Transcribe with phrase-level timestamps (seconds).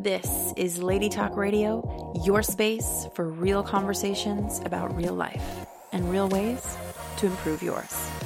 [0.00, 6.28] This is Lady Talk Radio, your space for real conversations about real life and real
[6.28, 6.76] ways
[7.16, 8.17] to improve yours.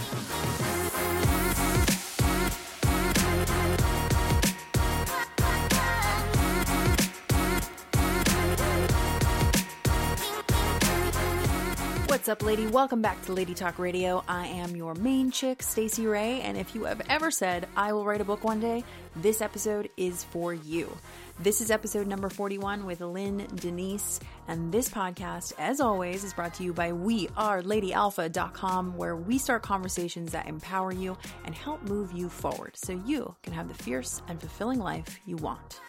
[12.22, 12.68] What's up, lady?
[12.68, 14.22] Welcome back to Lady Talk Radio.
[14.28, 18.04] I am your main chick, Stacey Ray, and if you have ever said I will
[18.04, 18.84] write a book one day,
[19.16, 20.96] this episode is for you.
[21.40, 26.54] This is episode number 41 with Lynn Denise, and this podcast, as always, is brought
[26.54, 32.28] to you by WeAreLadyAlpha.com, where we start conversations that empower you and help move you
[32.28, 35.80] forward so you can have the fierce and fulfilling life you want.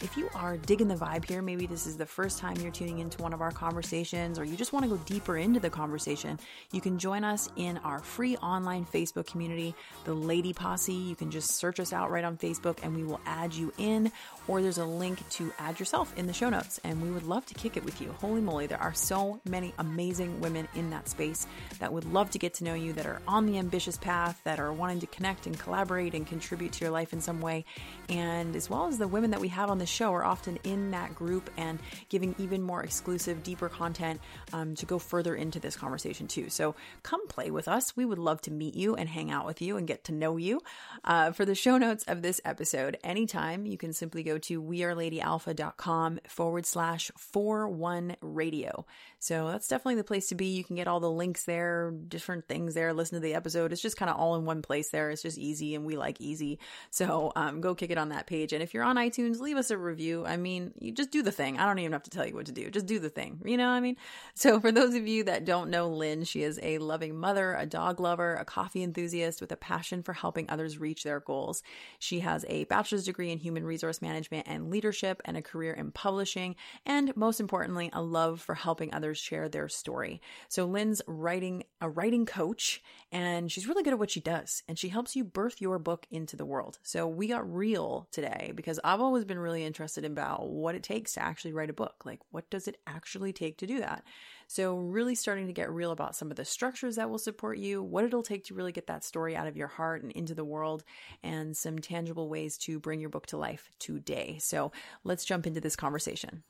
[0.00, 3.00] If you are digging the vibe here, maybe this is the first time you're tuning
[3.00, 6.38] into one of our conversations, or you just want to go deeper into the conversation,
[6.70, 10.92] you can join us in our free online Facebook community, the Lady Posse.
[10.92, 14.12] You can just search us out right on Facebook and we will add you in,
[14.46, 17.44] or there's a link to add yourself in the show notes, and we would love
[17.46, 18.14] to kick it with you.
[18.20, 21.44] Holy moly, there are so many amazing women in that space
[21.80, 24.60] that would love to get to know you, that are on the ambitious path, that
[24.60, 27.64] are wanting to connect and collaborate and contribute to your life in some way,
[28.08, 30.90] and as well as the women that we have on the show are often in
[30.92, 34.20] that group and giving even more exclusive, deeper content
[34.52, 36.50] um, to go further into this conversation too.
[36.50, 37.96] So come play with us.
[37.96, 40.36] We would love to meet you and hang out with you and get to know
[40.36, 40.60] you.
[41.04, 46.20] Uh, for the show notes of this episode, anytime you can simply go to weareladyalpha.com
[46.28, 48.84] forward slash 41 radio.
[49.18, 50.46] So that's definitely the place to be.
[50.46, 53.72] You can get all the links there, different things there, listen to the episode.
[53.72, 55.10] It's just kind of all in one place there.
[55.10, 56.58] It's just easy and we like easy.
[56.90, 58.52] So um, go kick it on that page.
[58.52, 60.24] And if you're on iTunes, leave us a review.
[60.26, 61.58] I mean, you just do the thing.
[61.58, 62.70] I don't even have to tell you what to do.
[62.70, 63.40] Just do the thing.
[63.44, 63.96] You know what I mean?
[64.34, 67.66] So for those of you that don't know Lynn, she is a loving mother, a
[67.66, 71.62] dog lover, a coffee enthusiast with a passion for helping others reach their goals.
[71.98, 75.90] She has a bachelor's degree in human resource management and leadership and a career in
[75.90, 76.56] publishing.
[76.86, 80.20] And most importantly, a love for helping others share their story.
[80.48, 84.78] So Lynn's writing a writing coach and she's really good at what she does and
[84.78, 86.78] she helps you birth your book into the world.
[86.82, 91.14] So we got real today because I've always been really interested about what it takes
[91.14, 92.02] to actually write a book.
[92.04, 94.02] Like what does it actually take to do that?
[94.48, 97.80] So really starting to get real about some of the structures that will support you,
[97.80, 100.44] what it'll take to really get that story out of your heart and into the
[100.44, 100.82] world
[101.22, 104.38] and some tangible ways to bring your book to life today.
[104.40, 104.72] So
[105.04, 106.42] let's jump into this conversation.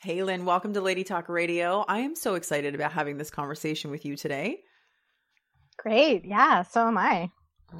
[0.00, 1.84] Hey, Lynn, welcome to Lady Talk Radio.
[1.86, 4.60] I am so excited about having this conversation with you today.
[5.78, 6.24] Great.
[6.24, 7.30] Yeah, so am I.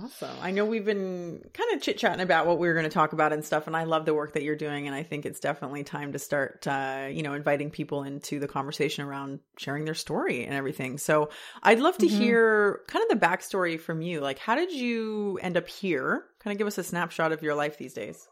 [0.02, 0.36] Awesome.
[0.40, 3.12] I know we've been kind of chit chatting about what we were going to talk
[3.12, 4.86] about and stuff, and I love the work that you're doing.
[4.86, 8.48] And I think it's definitely time to start, uh, you know, inviting people into the
[8.48, 10.98] conversation around sharing their story and everything.
[10.98, 11.30] So
[11.62, 12.20] I'd love to mm-hmm.
[12.20, 14.20] hear kind of the backstory from you.
[14.20, 16.24] Like, how did you end up here?
[16.40, 18.28] Kind of give us a snapshot of your life these days.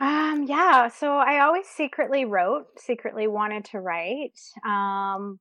[0.00, 4.38] Um, yeah, so I always secretly wrote, secretly wanted to write.
[4.66, 5.38] Um,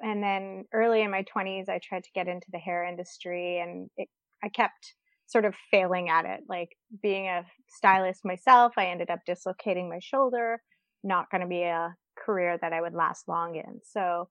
[0.00, 3.88] and then early in my 20s, I tried to get into the hair industry and
[3.96, 4.08] it,
[4.44, 4.94] I kept
[5.26, 6.40] sort of failing at it.
[6.48, 6.70] Like
[7.02, 10.60] being a stylist myself, I ended up dislocating my shoulder,
[11.02, 11.94] not going to be a
[12.24, 13.80] career that I would last long in.
[13.84, 14.28] So,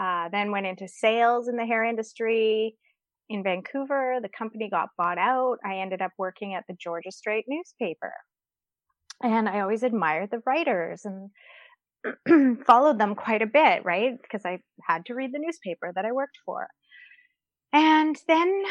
[0.00, 2.74] uh, then went into sales in the hair industry
[3.28, 4.18] in Vancouver.
[4.22, 5.58] The company got bought out.
[5.64, 8.14] I ended up working at the Georgia Straight newspaper
[9.22, 11.30] and I always admired the writers and
[12.66, 14.14] followed them quite a bit, right?
[14.20, 16.68] Because I had to read the newspaper that I worked for.
[17.72, 18.62] And then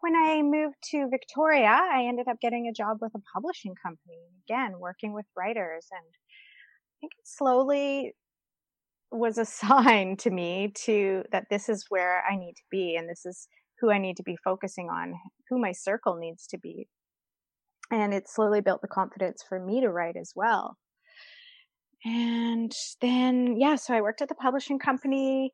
[0.00, 4.18] when I moved to Victoria, I ended up getting a job with a publishing company,
[4.48, 5.86] again, working with writers.
[5.92, 8.14] And I think it slowly
[9.10, 13.08] was a sign to me to that this is where I need to be and
[13.08, 13.48] this is
[13.80, 15.14] who I need to be focusing on,
[15.48, 16.88] who my circle needs to be
[17.90, 20.76] and it slowly built the confidence for me to write as well
[22.04, 25.52] and then yeah so i worked at the publishing company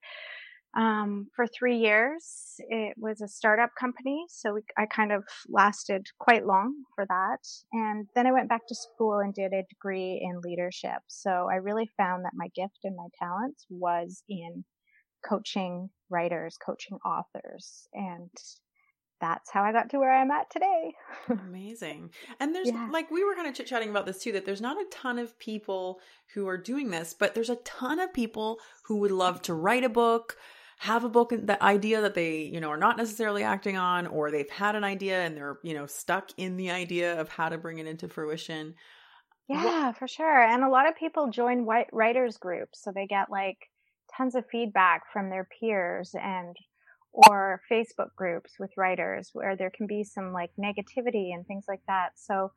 [0.76, 6.06] um, for three years it was a startup company so we, i kind of lasted
[6.19, 7.38] quite long for that
[7.72, 11.56] and then i went back to school and did a degree in leadership so i
[11.56, 14.64] really found that my gift and my talents was in
[15.26, 18.31] coaching writers coaching authors and
[19.20, 20.94] that's how I got to where I'm at today.
[21.31, 22.11] Amazing.
[22.38, 22.88] And there's yeah.
[22.93, 25.19] like we were kind of chit chatting about this too that there's not a ton
[25.19, 26.00] of people
[26.34, 29.84] who are doing this, but there's a ton of people who would love to write
[29.84, 30.37] a book,
[30.78, 34.31] have a book the idea that they, you know, are not necessarily acting on or
[34.31, 37.58] they've had an idea and they're, you know, stuck in the idea of how to
[37.58, 38.75] bring it into fruition.
[39.49, 40.40] Yeah, what- for sure.
[40.43, 43.58] And a lot of people join white writers groups so they get like
[44.17, 46.56] tons of feedback from their peers and
[47.12, 51.81] or Facebook groups with writers where there can be some like negativity and things like
[51.87, 52.11] that.
[52.17, 52.52] So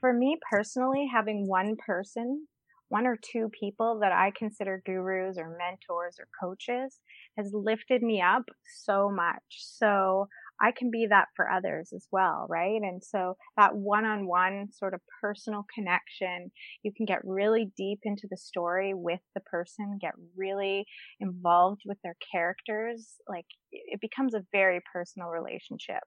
[0.00, 2.48] for me personally, having one person,
[2.94, 7.00] one or two people that I consider gurus or mentors or coaches
[7.36, 8.44] has lifted me up
[8.84, 9.42] so much.
[9.58, 10.28] So
[10.60, 12.80] I can be that for others as well, right?
[12.80, 16.52] And so that one on one sort of personal connection,
[16.84, 20.86] you can get really deep into the story with the person, get really
[21.18, 23.16] involved with their characters.
[23.28, 26.04] Like it becomes a very personal relationship.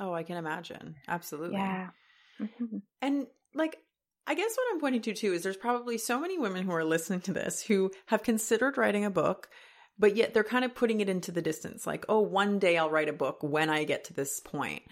[0.00, 0.94] Oh, I can imagine.
[1.06, 1.58] Absolutely.
[1.58, 1.88] Yeah.
[2.40, 2.78] Mm-hmm.
[3.02, 3.76] And like,
[4.26, 6.84] I guess what I'm pointing to too is there's probably so many women who are
[6.84, 9.48] listening to this who have considered writing a book
[9.98, 12.90] but yet they're kind of putting it into the distance like oh one day i'll
[12.90, 14.82] write a book when i get to this point.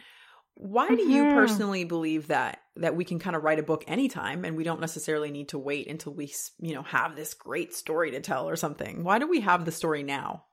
[0.55, 1.11] Why do mm-hmm.
[1.11, 4.65] you personally believe that that we can kind of write a book anytime and we
[4.65, 8.49] don't necessarily need to wait until we you know have this great story to tell
[8.49, 9.03] or something?
[9.03, 10.44] Why do we have the story now?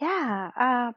[0.00, 0.92] Yeah uh,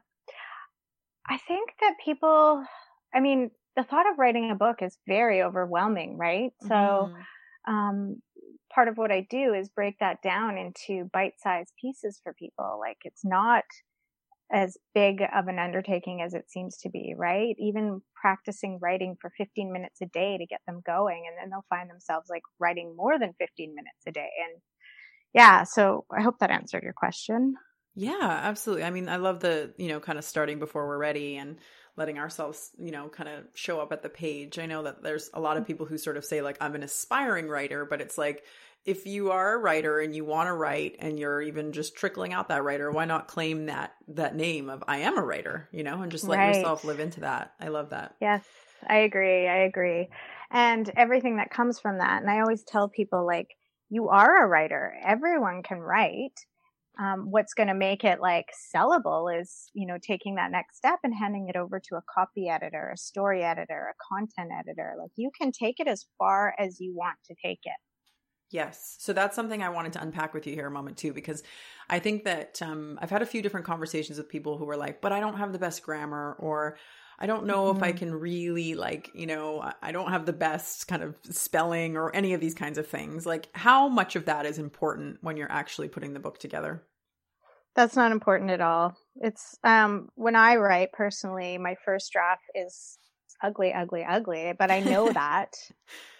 [1.26, 2.64] i think that people
[3.12, 6.68] i mean the thought of writing a book is very overwhelming right mm-hmm.
[6.68, 7.14] so
[7.66, 8.20] um,
[8.72, 12.78] part of what I do is break that down into bite-sized pieces for people.
[12.80, 13.64] Like it's not
[14.50, 17.54] as big of an undertaking as it seems to be, right?
[17.58, 21.64] Even practicing writing for 15 minutes a day to get them going and then they'll
[21.68, 24.28] find themselves like writing more than 15 minutes a day.
[24.44, 24.60] And
[25.34, 27.54] yeah, so I hope that answered your question.
[27.94, 28.84] Yeah, absolutely.
[28.84, 31.58] I mean, I love the, you know, kind of starting before we're ready and
[31.98, 34.58] letting ourselves, you know, kind of show up at the page.
[34.58, 36.84] I know that there's a lot of people who sort of say like I'm an
[36.84, 38.44] aspiring writer, but it's like
[38.84, 42.32] if you are a writer and you want to write and you're even just trickling
[42.32, 45.82] out that writer, why not claim that that name of I am a writer, you
[45.82, 46.54] know, and just let right.
[46.54, 47.52] yourself live into that.
[47.60, 48.14] I love that.
[48.20, 48.44] Yes,
[48.88, 49.48] I agree.
[49.48, 50.08] I agree.
[50.50, 52.22] And everything that comes from that.
[52.22, 53.48] And I always tell people like
[53.90, 54.94] you are a writer.
[55.04, 56.46] Everyone can write
[56.98, 60.98] um, what's going to make it like sellable is you know taking that next step
[61.04, 65.10] and handing it over to a copy editor a story editor a content editor like
[65.16, 67.76] you can take it as far as you want to take it
[68.50, 68.96] Yes.
[68.98, 71.42] So that's something I wanted to unpack with you here a moment too, because
[71.90, 75.02] I think that um, I've had a few different conversations with people who were like,
[75.02, 76.78] but I don't have the best grammar, or
[77.18, 77.76] I don't know mm-hmm.
[77.76, 77.98] if I mm-hmm.
[77.98, 82.32] can really, like, you know, I don't have the best kind of spelling or any
[82.32, 83.26] of these kinds of things.
[83.26, 86.84] Like, how much of that is important when you're actually putting the book together?
[87.74, 88.96] That's not important at all.
[89.16, 92.98] It's um when I write personally, my first draft is
[93.42, 95.54] ugly, ugly, ugly, but I know that.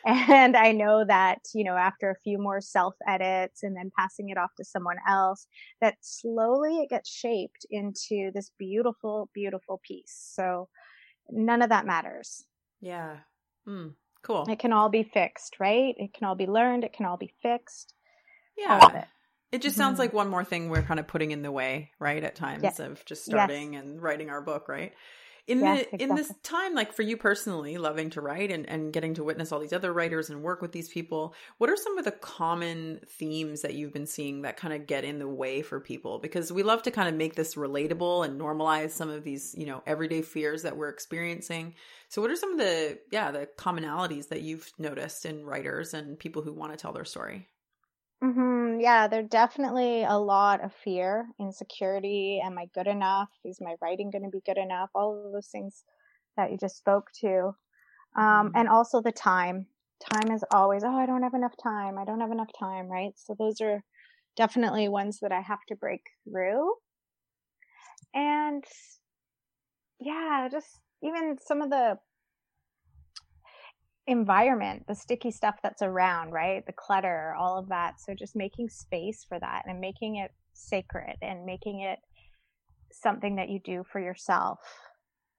[0.07, 4.31] and I know that, you know, after a few more self edits and then passing
[4.31, 5.47] it off to someone else,
[5.81, 10.33] that slowly it gets shaped into this beautiful, beautiful piece.
[10.35, 10.69] So
[11.31, 12.45] none of that matters.
[12.81, 13.19] Yeah.
[13.67, 14.47] Mm, cool.
[14.49, 15.95] It can all be fixed, right?
[15.97, 16.85] It can all be learned.
[16.85, 17.95] It can all be fixed.
[18.57, 19.05] Yeah.
[19.51, 20.01] It just sounds mm-hmm.
[20.01, 22.23] like one more thing we're kind of putting in the way, right?
[22.23, 22.81] At times yes.
[22.81, 23.83] of just starting yes.
[23.83, 24.93] and writing our book, right?
[25.49, 26.05] In yes, the exactly.
[26.05, 29.51] in this time, like for you personally, loving to write and, and getting to witness
[29.51, 33.01] all these other writers and work with these people, what are some of the common
[33.09, 36.19] themes that you've been seeing that kind of get in the way for people?
[36.19, 39.65] Because we love to kind of make this relatable and normalize some of these, you
[39.65, 41.75] know, everyday fears that we're experiencing.
[42.11, 46.19] So what are some of the yeah, the commonalities that you've noticed in writers and
[46.19, 47.49] people who want to tell their story?
[48.23, 48.81] Mm-hmm.
[48.81, 52.41] Yeah, there's definitely a lot of fear, insecurity.
[52.45, 53.29] Am I good enough?
[53.45, 54.91] Is my writing going to be good enough?
[54.95, 55.85] All of those things
[56.37, 57.55] that you just spoke to.
[58.17, 58.57] Um, mm-hmm.
[58.57, 59.67] And also the time.
[60.13, 61.99] Time is always, oh, I don't have enough time.
[61.99, 63.13] I don't have enough time, right?
[63.17, 63.83] So those are
[64.37, 66.73] definitely ones that I have to break through.
[68.15, 68.65] And
[70.01, 71.99] yeah, just even some of the
[74.09, 76.65] environment, the sticky stuff that's around, right?
[76.67, 78.01] The clutter, all of that.
[78.01, 81.99] So just making space for that and making it sacred and making it
[82.91, 84.61] something that you do for yourself.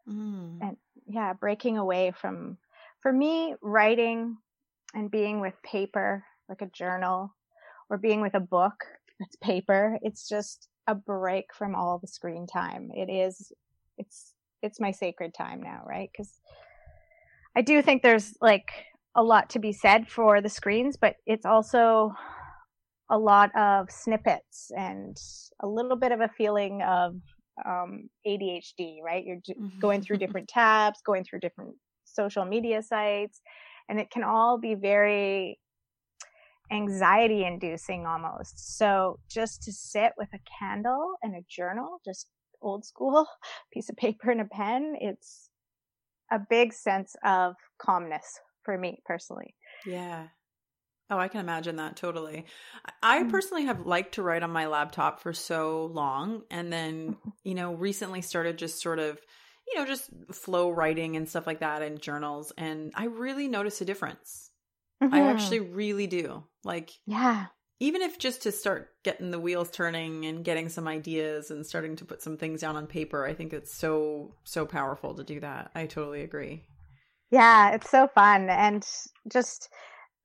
[0.07, 0.59] Mm.
[0.61, 2.57] And yeah, breaking away from,
[3.01, 4.37] for me, writing
[4.93, 7.35] and being with paper, like a journal,
[7.89, 8.85] or being with a book
[9.19, 12.91] that's paper, it's just a break from all the screen time.
[12.93, 13.51] It is,
[13.97, 16.09] it's, it's my sacred time now, right?
[16.11, 16.39] Because
[17.55, 18.69] I do think there's like
[19.15, 22.11] a lot to be said for the screens, but it's also
[23.09, 25.17] a lot of snippets and
[25.61, 27.15] a little bit of a feeling of
[27.65, 29.23] um, ADHD, right?
[29.25, 29.79] You're mm-hmm.
[29.79, 31.75] going through different tabs, going through different
[32.05, 33.41] social media sites,
[33.87, 35.59] and it can all be very
[36.71, 38.77] anxiety inducing almost.
[38.77, 42.27] So just to sit with a candle and a journal, just
[42.61, 43.25] old school
[43.73, 45.48] piece of paper and a pen, it's
[46.31, 49.55] a big sense of calmness for me personally.
[49.85, 50.27] Yeah.
[51.09, 52.45] Oh, I can imagine that totally.
[53.01, 53.29] I mm-hmm.
[53.29, 57.29] personally have liked to write on my laptop for so long and then, mm-hmm.
[57.43, 59.19] you know, recently started just sort of
[59.69, 62.51] you know, just flow writing and stuff like that in journals.
[62.57, 64.49] And I really notice a difference.
[65.03, 65.13] Mm-hmm.
[65.13, 66.43] I actually really do.
[66.63, 67.47] Like, yeah.
[67.79, 71.95] Even if just to start getting the wheels turning and getting some ideas and starting
[71.95, 75.39] to put some things down on paper, I think it's so, so powerful to do
[75.39, 75.71] that.
[75.73, 76.63] I totally agree.
[77.31, 78.49] Yeah, it's so fun.
[78.49, 78.85] And
[79.31, 79.69] just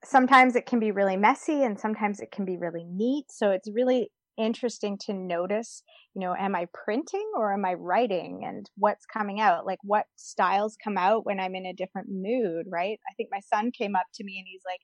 [0.04, 3.26] sometimes it can be really messy and sometimes it can be really neat.
[3.30, 5.82] So it's really interesting to notice,
[6.14, 9.66] you know, am I printing or am I writing and what's coming out?
[9.66, 12.99] Like what styles come out when I'm in a different mood, right?
[13.08, 14.80] I think my son came up to me and he's like,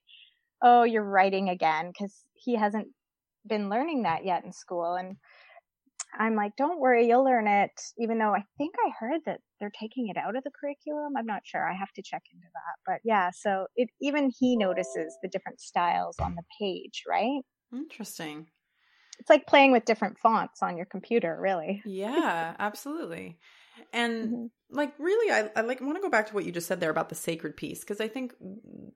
[0.61, 2.87] Oh, you're writing again because he hasn't
[3.47, 4.95] been learning that yet in school.
[4.95, 5.17] And
[6.17, 7.71] I'm like, don't worry, you'll learn it.
[7.97, 11.13] Even though I think I heard that they're taking it out of the curriculum.
[11.17, 11.67] I'm not sure.
[11.67, 12.75] I have to check into that.
[12.85, 17.41] But yeah, so it even he notices the different styles on the page, right?
[17.73, 18.47] Interesting
[19.21, 21.83] it's like playing with different fonts on your computer, really.
[21.85, 23.37] Yeah, absolutely.
[23.93, 24.45] And mm-hmm.
[24.69, 26.89] like really I, I like want to go back to what you just said there
[26.89, 28.33] about the sacred piece because I think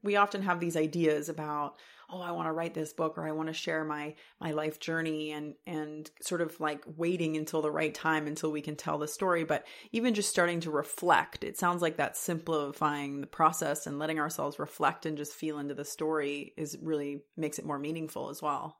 [0.03, 1.75] we often have these ideas about
[2.09, 4.79] oh I want to write this book or I want to share my my life
[4.79, 8.97] journey and and sort of like waiting until the right time until we can tell
[8.97, 13.85] the story but even just starting to reflect it sounds like that simplifying the process
[13.85, 17.79] and letting ourselves reflect and just feel into the story is really makes it more
[17.79, 18.77] meaningful as well.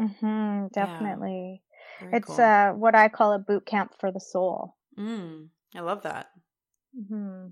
[0.00, 1.62] Mm-hmm, definitely.
[2.00, 2.08] Yeah.
[2.12, 2.40] It's cool.
[2.40, 4.76] uh, what I call a boot camp for the soul.
[4.98, 6.30] Mm, I love that.
[6.98, 7.48] Mm-hmm.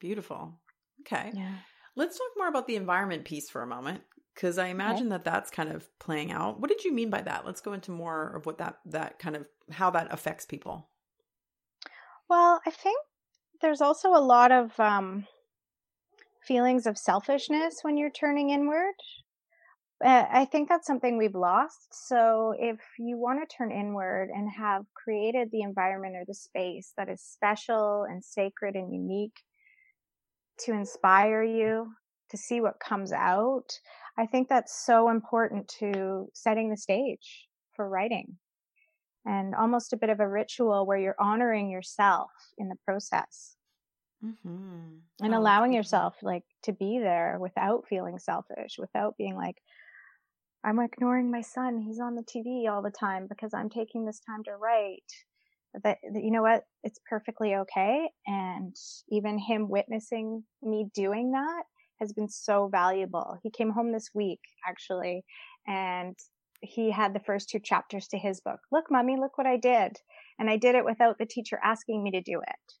[0.00, 0.60] Beautiful.
[1.00, 1.32] Okay.
[1.34, 1.54] Yeah.
[1.96, 4.02] Let's talk more about the environment piece for a moment
[4.34, 5.16] because I imagine okay.
[5.16, 6.60] that that's kind of playing out.
[6.60, 7.44] What did you mean by that?
[7.44, 10.88] Let's go into more of what that that kind of how that affects people.
[12.28, 12.98] Well, I think
[13.60, 15.26] there's also a lot of um,
[16.42, 18.94] feelings of selfishness when you're turning inward.
[20.02, 21.88] Uh, I think that's something we've lost.
[22.08, 26.92] So if you want to turn inward and have created the environment or the space
[26.96, 29.36] that is special and sacred and unique
[30.60, 31.92] to inspire you
[32.30, 33.78] to see what comes out,
[34.16, 38.38] I think that's so important to setting the stage for writing
[39.26, 43.56] and almost a bit of a ritual where you're honoring yourself in the process.
[44.24, 44.96] Mm-hmm.
[45.22, 49.56] And oh, allowing yourself like to be there without feeling selfish, without being like,
[50.64, 51.80] I'm ignoring my son.
[51.80, 55.10] He's on the TV all the time because I'm taking this time to write.
[55.72, 56.64] That, that, you know what?
[56.82, 58.10] It's perfectly okay.
[58.26, 58.76] And
[59.10, 61.62] even him witnessing me doing that
[62.00, 63.38] has been so valuable.
[63.42, 65.22] He came home this week actually
[65.66, 66.16] and
[66.62, 68.60] he had the first two chapters to his book.
[68.72, 69.96] Look, mommy, look what I did.
[70.38, 72.74] And I did it without the teacher asking me to do it.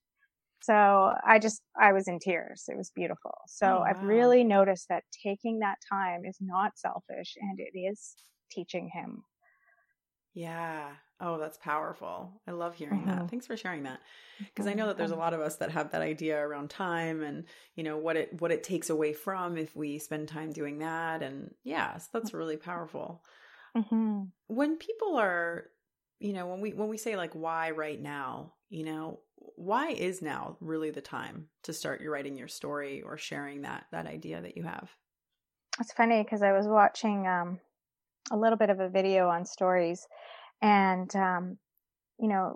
[0.62, 2.64] So I just, I was in tears.
[2.68, 3.34] It was beautiful.
[3.46, 3.86] So oh, wow.
[3.88, 8.14] I've really noticed that taking that time is not selfish and it is
[8.50, 9.22] teaching him.
[10.34, 10.90] Yeah.
[11.20, 12.40] Oh, that's powerful.
[12.46, 13.10] I love hearing mm-hmm.
[13.10, 13.30] that.
[13.30, 14.00] Thanks for sharing that.
[14.38, 17.22] Because I know that there's a lot of us that have that idea around time
[17.22, 20.78] and, you know, what it what it takes away from if we spend time doing
[20.78, 23.22] that and yeah, so that's really powerful.
[23.76, 24.22] Mm-hmm.
[24.46, 25.64] When people are,
[26.20, 29.20] you know, when we when we say like why right now, you know,
[29.60, 33.84] why is now really the time to start your writing your story or sharing that
[33.92, 34.88] that idea that you have?
[35.78, 37.60] It's funny because I was watching um,
[38.32, 40.06] a little bit of a video on stories,
[40.62, 41.58] and um,
[42.18, 42.54] you know,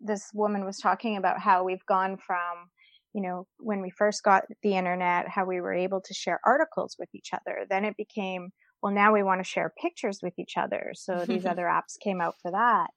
[0.00, 2.68] this woman was talking about how we've gone from
[3.14, 6.96] you know when we first got the internet how we were able to share articles
[6.98, 7.64] with each other.
[7.70, 8.50] Then it became
[8.82, 10.90] well now we want to share pictures with each other.
[10.94, 12.88] So these other apps came out for that.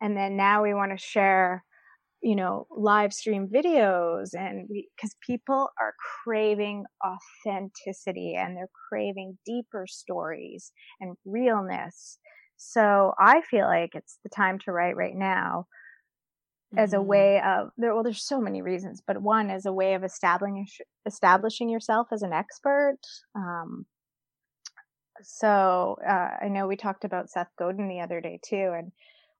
[0.00, 1.64] And then now we want to share
[2.24, 9.86] you know live stream videos and because people are craving authenticity and they're craving deeper
[9.86, 12.18] stories and realness
[12.56, 15.66] so i feel like it's the time to write right now
[16.72, 16.82] mm-hmm.
[16.82, 17.08] as a mm-hmm.
[17.08, 20.66] way of there well there's so many reasons but one as a way of establishing
[21.04, 22.98] establishing yourself as an expert
[23.36, 23.84] um,
[25.22, 28.92] so uh, i know we talked about seth godin the other day too and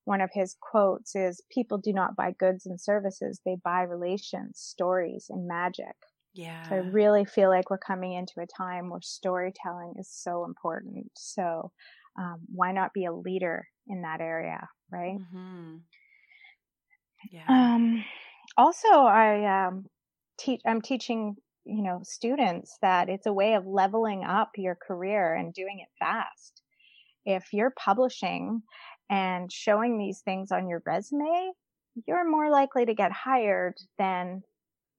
[0.05, 4.59] one of his quotes is people do not buy goods and services they buy relations
[4.59, 5.95] stories and magic.
[6.33, 10.45] Yeah so i really feel like we're coming into a time where storytelling is so
[10.45, 11.11] important.
[11.15, 11.71] So
[12.17, 15.17] um, why not be a leader in that area right?
[15.17, 15.77] Mm-hmm.
[17.31, 17.45] yeah.
[17.49, 18.05] Um,
[18.57, 19.85] also i um,
[20.37, 21.35] teach i'm teaching
[21.65, 25.89] you know students that it's a way of leveling up your career and doing it
[25.99, 26.61] fast.
[27.25, 28.61] If you're publishing
[29.09, 31.51] and showing these things on your resume,
[32.07, 34.43] you're more likely to get hired than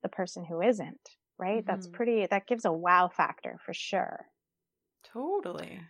[0.03, 1.59] the person who isn't, right?
[1.59, 1.71] Mm-hmm.
[1.71, 4.27] That's pretty, that gives a wow factor for sure.
[5.13, 5.81] Totally.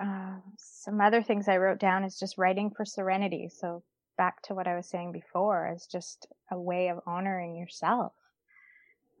[0.00, 3.48] Uh, some other things I wrote down is just writing for serenity.
[3.48, 3.82] So
[4.16, 8.12] back to what I was saying before as just a way of honoring yourself.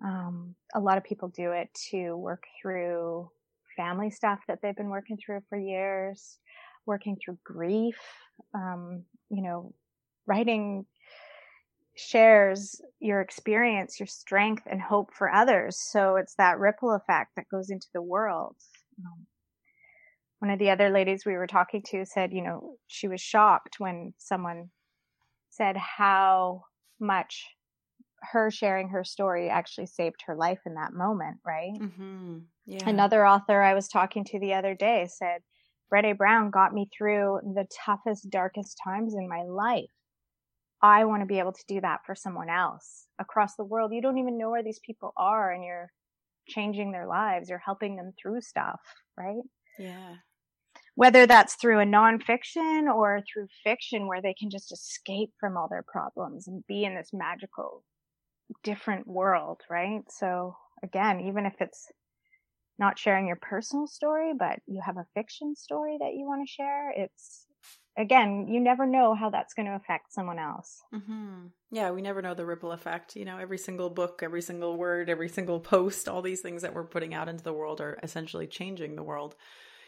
[0.04, 3.30] Um, a lot of people do it to work through
[3.76, 6.38] family stuff that they've been working through for years,
[6.86, 7.98] working through grief,
[8.54, 9.72] um, you know,
[10.26, 10.86] writing
[11.96, 15.78] shares your experience, your strength and hope for others.
[15.78, 18.56] So it's that ripple effect that goes into the world.
[18.98, 19.26] Um,
[20.40, 23.76] one of the other ladies we were talking to said, you know, she was shocked
[23.78, 24.70] when someone
[25.50, 26.64] said how
[27.00, 27.46] much
[28.32, 31.78] her sharing her story actually saved her life in that moment, right?
[31.80, 32.38] Mm-hmm.
[32.66, 32.88] Yeah.
[32.88, 35.42] Another author I was talking to the other day said,
[35.94, 39.90] Brene Brown got me through the toughest, darkest times in my life.
[40.82, 43.92] I want to be able to do that for someone else across the world.
[43.92, 45.90] You don't even know where these people are and you're
[46.48, 47.48] changing their lives.
[47.48, 48.80] You're helping them through stuff,
[49.16, 49.42] right?
[49.78, 50.16] Yeah.
[50.96, 55.68] Whether that's through a nonfiction or through fiction where they can just escape from all
[55.68, 57.84] their problems and be in this magical,
[58.62, 60.02] different world, right?
[60.10, 61.86] So again, even if it's
[62.78, 66.52] not sharing your personal story, but you have a fiction story that you want to
[66.52, 67.46] share, it's
[67.96, 70.82] again, you never know how that's going to affect someone else.
[70.92, 71.46] Mm-hmm.
[71.70, 73.16] Yeah, we never know the ripple effect.
[73.16, 76.74] You know, every single book, every single word, every single post, all these things that
[76.74, 79.34] we're putting out into the world are essentially changing the world.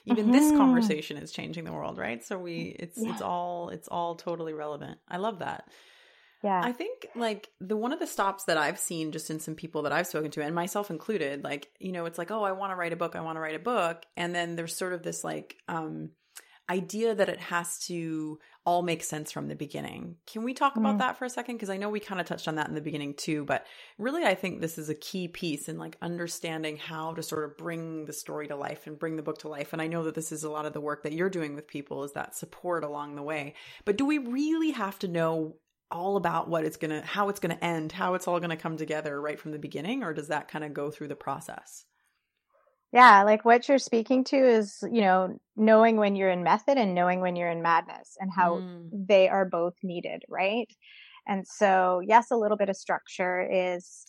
[0.05, 0.33] Even mm-hmm.
[0.33, 2.25] this conversation is changing the world, right?
[2.25, 3.12] So we, it's yeah.
[3.12, 4.99] it's all it's all totally relevant.
[5.09, 5.69] I love that.
[6.47, 6.61] Yeah.
[6.62, 9.83] I think like the one of the stops that I've seen just in some people
[9.83, 12.73] that I've spoken to and myself included, like, you know, it's like, oh, I want
[12.73, 14.05] to write a book, I want to write a book.
[14.17, 16.11] And then there's sort of this like um
[16.69, 20.17] idea that it has to all make sense from the beginning.
[20.26, 20.99] Can we talk about mm.
[20.99, 21.55] that for a second?
[21.55, 23.65] Because I know we kind of touched on that in the beginning too, but
[23.97, 27.57] really I think this is a key piece in like understanding how to sort of
[27.57, 29.73] bring the story to life and bring the book to life.
[29.73, 31.69] And I know that this is a lot of the work that you're doing with
[31.69, 33.55] people is that support along the way.
[33.85, 35.55] But do we really have to know
[35.90, 38.50] all about what it's going to how it's going to end, how it's all going
[38.50, 41.16] to come together right from the beginning or does that kind of go through the
[41.16, 41.85] process?
[42.93, 46.95] Yeah, like what you're speaking to is, you know, knowing when you're in method and
[46.95, 48.89] knowing when you're in madness and how mm.
[48.93, 50.69] they are both needed, right?
[51.26, 54.06] And so, yes, a little bit of structure is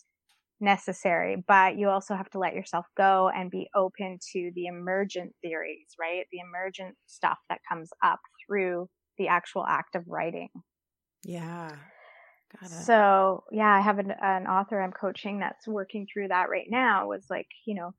[0.60, 5.34] necessary, but you also have to let yourself go and be open to the emergent
[5.42, 6.24] theories, right?
[6.32, 10.48] The emergent stuff that comes up through the actual act of writing.
[11.24, 11.70] Yeah.
[12.66, 17.06] So, yeah, I have an, an author I'm coaching that's working through that right now
[17.06, 17.92] was like, you know,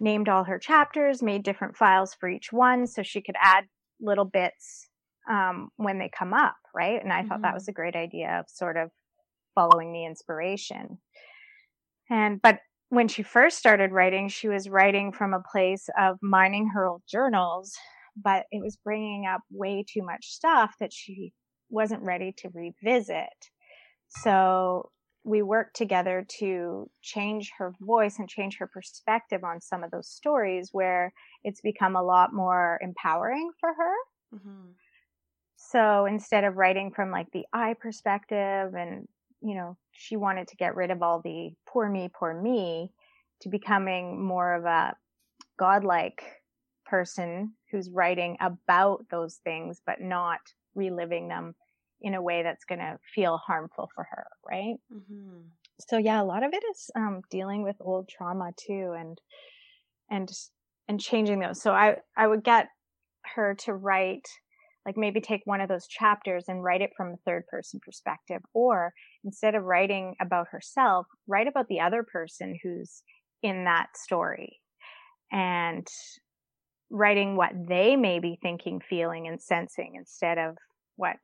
[0.00, 3.64] named all her chapters, made different files for each one so she could add
[4.00, 4.88] little bits
[5.30, 7.02] um, when they come up, right?
[7.02, 7.28] And I mm-hmm.
[7.28, 7.70] thought that was mm-hmm.
[7.70, 8.90] a great idea of sort of
[9.54, 10.98] following the inspiration.
[12.10, 16.70] And, but when she first started writing, she was writing from a place of mining
[16.74, 17.74] her old journals,
[18.16, 21.32] but it was bringing up way too much stuff that she
[21.72, 23.50] wasn't ready to revisit.
[24.08, 24.90] So
[25.24, 30.08] we worked together to change her voice and change her perspective on some of those
[30.08, 31.12] stories where
[31.44, 34.36] it's become a lot more empowering for her.
[34.36, 34.70] Mm-hmm.
[35.56, 39.06] So instead of writing from like the I perspective and,
[39.40, 42.90] you know, she wanted to get rid of all the poor me, poor me
[43.42, 44.94] to becoming more of a
[45.58, 46.22] godlike
[46.84, 50.40] person who's writing about those things, but not
[50.74, 51.54] reliving them
[52.02, 54.74] in a way that's going to feel harmful for her, right?
[54.92, 55.40] Mm-hmm.
[55.88, 59.18] So yeah, a lot of it is um, dealing with old trauma too, and
[60.10, 60.30] and
[60.88, 61.62] and changing those.
[61.62, 62.68] So I I would get
[63.34, 64.26] her to write
[64.84, 68.42] like maybe take one of those chapters and write it from a third person perspective
[68.52, 68.92] or
[69.24, 73.02] instead of writing about herself write about the other person who's
[73.42, 74.58] in that story
[75.30, 75.86] and
[76.90, 80.56] writing what they may be thinking feeling and sensing instead of
[80.96, 81.16] what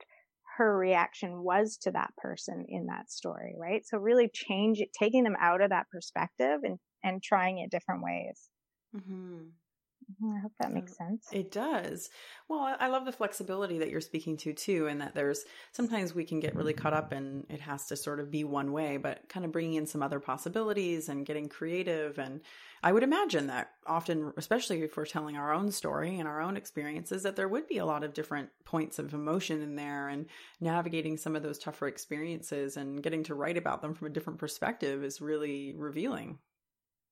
[0.58, 3.86] her reaction was to that person in that story, right?
[3.86, 8.02] So really change it, taking them out of that perspective and, and trying it different
[8.02, 8.48] ways.
[8.94, 9.50] Mm-hmm.
[10.10, 11.28] Mm-hmm, I hope that makes sense.
[11.32, 12.08] It does.
[12.48, 16.24] Well, I love the flexibility that you're speaking to too, and that there's sometimes we
[16.24, 19.28] can get really caught up and it has to sort of be one way, but
[19.28, 22.18] kind of bringing in some other possibilities and getting creative.
[22.18, 22.40] And
[22.82, 26.56] I would imagine that often, especially if we're telling our own story and our own
[26.56, 30.24] experiences, that there would be a lot of different points of emotion in there and
[30.58, 34.38] navigating some of those tougher experiences and getting to write about them from a different
[34.38, 36.38] perspective is really revealing.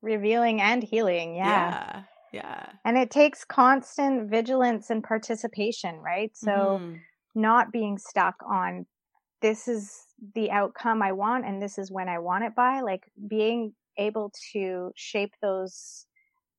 [0.00, 1.34] Revealing and healing.
[1.34, 1.44] Yeah.
[1.44, 2.02] Yeah.
[2.32, 2.66] Yeah.
[2.84, 6.30] And it takes constant vigilance and participation, right?
[6.34, 6.96] So mm-hmm.
[7.34, 8.86] not being stuck on
[9.42, 9.92] this is
[10.34, 14.32] the outcome I want and this is when I want it by, like being able
[14.52, 16.06] to shape those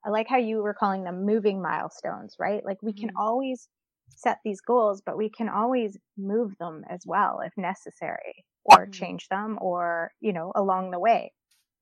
[0.05, 2.63] I like how you were calling them moving milestones, right?
[2.63, 3.07] Like we mm-hmm.
[3.07, 3.67] can always
[4.15, 8.91] set these goals, but we can always move them as well if necessary or mm-hmm.
[8.91, 11.33] change them or, you know, along the way.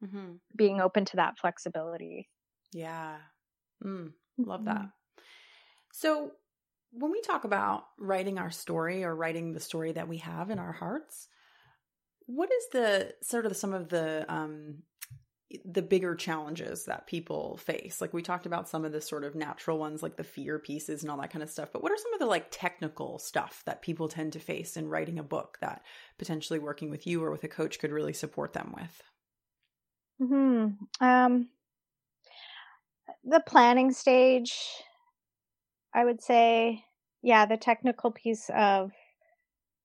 [0.04, 0.34] Mm-hmm.
[0.56, 2.28] Being open to that flexibility.
[2.74, 3.18] Yeah.
[3.86, 4.78] Mm, love that.
[4.78, 5.22] Mm-hmm.
[5.94, 6.32] So,
[6.92, 10.60] when we talk about writing our story or writing the story that we have in
[10.60, 11.28] our hearts,
[12.26, 14.78] what is the sort of some of the um,
[15.64, 18.02] the bigger challenges that people face?
[18.02, 21.02] Like we talked about some of the sort of natural ones, like the fear pieces
[21.02, 21.70] and all that kind of stuff.
[21.72, 24.90] But what are some of the like technical stuff that people tend to face in
[24.90, 25.84] writing a book that
[26.18, 29.04] potentially working with you or with a coach could really support them with?
[30.22, 30.28] Mm
[31.00, 31.06] hmm.
[31.06, 31.50] Um,
[33.24, 34.54] the planning stage,
[35.94, 36.84] I would say,
[37.22, 38.92] yeah, the technical piece of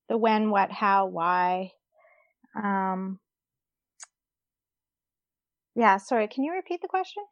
[0.08, 1.72] the when, what, how, why.
[2.54, 3.20] Um,
[5.76, 6.26] yeah, sorry.
[6.26, 7.22] Can you repeat the question?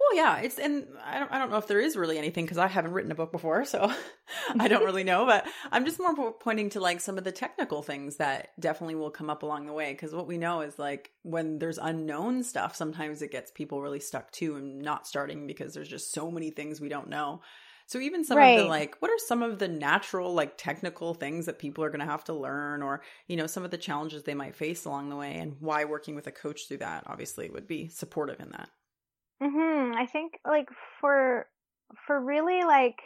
[0.00, 2.56] Well, yeah, it's and I don't I don't know if there is really anything because
[2.56, 3.92] I haven't written a book before, so
[4.58, 5.26] I don't really know.
[5.26, 9.10] But I'm just more pointing to like some of the technical things that definitely will
[9.10, 9.92] come up along the way.
[9.92, 14.00] Because what we know is like when there's unknown stuff, sometimes it gets people really
[14.00, 17.42] stuck too and not starting because there's just so many things we don't know.
[17.92, 18.58] So even some right.
[18.58, 21.90] of the like what are some of the natural like technical things that people are
[21.90, 24.86] going to have to learn or you know some of the challenges they might face
[24.86, 28.40] along the way and why working with a coach through that obviously would be supportive
[28.40, 28.70] in that.
[29.42, 29.94] Mhm.
[29.94, 30.70] I think like
[31.02, 31.50] for
[32.06, 32.96] for really like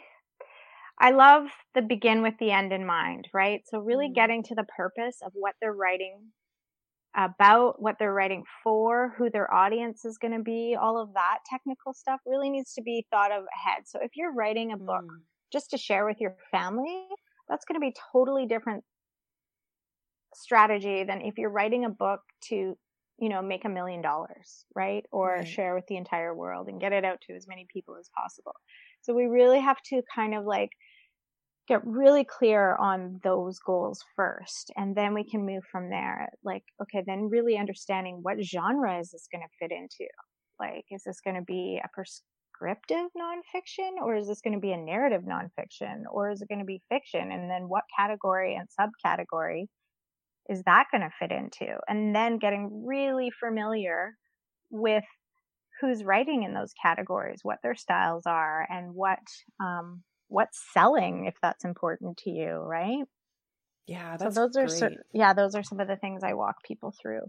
[0.97, 3.63] I love the begin with the end in mind, right?
[3.65, 4.13] So really mm-hmm.
[4.13, 6.31] getting to the purpose of what they're writing
[7.17, 11.39] about what they're writing for, who their audience is going to be, all of that
[11.49, 13.83] technical stuff really needs to be thought of ahead.
[13.85, 15.21] So if you're writing a book mm.
[15.51, 17.07] just to share with your family,
[17.49, 18.83] that's going to be totally different
[20.35, 22.77] strategy than if you're writing a book to,
[23.17, 25.03] you know, make a million dollars, right?
[25.11, 25.47] Or right.
[25.47, 28.53] share with the entire world and get it out to as many people as possible.
[29.01, 30.69] So we really have to kind of like
[31.67, 36.29] get really clear on those goals first and then we can move from there.
[36.43, 40.09] Like okay then really understanding what genre is this going to fit into?
[40.59, 44.71] Like is this going to be a prescriptive nonfiction or is this going to be
[44.71, 47.31] a narrative nonfiction or is it going to be fiction?
[47.31, 49.65] And then what category and subcategory
[50.49, 51.77] is that going to fit into?
[51.87, 54.13] And then getting really familiar
[54.69, 55.03] with
[55.81, 59.19] who's writing in those categories what their styles are and what
[59.61, 63.05] um, what's selling if that's important to you, right?
[63.87, 64.63] Yeah, that's so those great.
[64.63, 67.21] are so, yeah, those are some of the things I walk people through.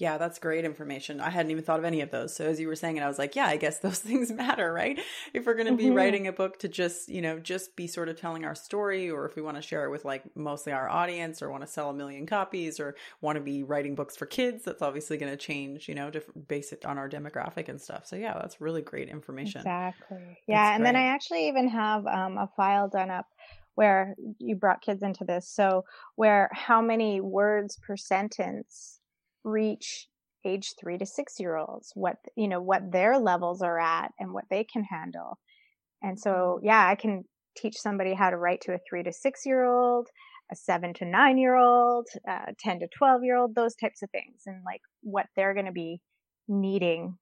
[0.00, 1.20] Yeah, that's great information.
[1.20, 2.34] I hadn't even thought of any of those.
[2.34, 4.72] So as you were saying it, I was like, yeah, I guess those things matter,
[4.72, 4.98] right?
[5.34, 5.94] If we're going to be mm-hmm.
[5.94, 9.26] writing a book to just, you know, just be sort of telling our story or
[9.26, 11.90] if we want to share it with like mostly our audience or want to sell
[11.90, 15.36] a million copies or want to be writing books for kids, that's obviously going to
[15.36, 18.06] change, you know, different base it on our demographic and stuff.
[18.06, 19.60] So yeah, that's really great information.
[19.60, 20.38] Exactly.
[20.46, 20.92] Yeah, that's and great.
[20.92, 23.26] then I actually even have um, a file done up
[23.74, 25.48] where you brought kids into this.
[25.48, 25.84] So
[26.16, 28.99] where how many words per sentence
[29.44, 30.06] reach
[30.44, 34.32] age three to six year olds, what, you know, what their levels are at and
[34.32, 35.38] what they can handle.
[36.02, 36.66] And so, mm-hmm.
[36.66, 37.24] yeah, I can
[37.56, 40.08] teach somebody how to write to a three to six year old,
[40.50, 44.10] a seven to nine year old, uh, 10 to 12 year old, those types of
[44.10, 46.00] things and like what they're going to be
[46.48, 47.16] needing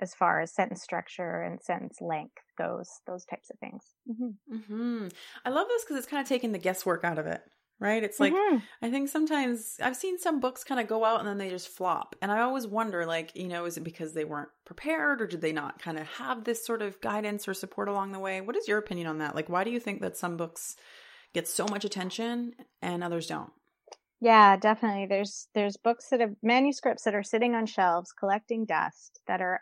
[0.00, 3.82] as far as sentence structure and sentence length goes, those types of things.
[4.08, 4.56] Mm-hmm.
[4.56, 5.08] Mm-hmm.
[5.44, 7.42] I love this because it's kind of taking the guesswork out of it
[7.80, 8.02] right?
[8.02, 8.58] It's like mm-hmm.
[8.82, 11.68] I think sometimes I've seen some books kind of go out and then they just
[11.68, 12.16] flop.
[12.20, 15.40] And I always wonder like, you know, is it because they weren't prepared or did
[15.40, 18.40] they not kind of have this sort of guidance or support along the way?
[18.40, 19.34] What is your opinion on that?
[19.34, 20.76] Like why do you think that some books
[21.34, 23.52] get so much attention and others don't?
[24.20, 25.06] Yeah, definitely.
[25.06, 29.60] There's there's books that have manuscripts that are sitting on shelves collecting dust that are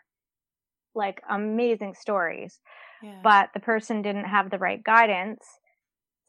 [0.95, 2.59] like amazing stories.
[3.03, 3.19] Yeah.
[3.23, 5.43] But the person didn't have the right guidance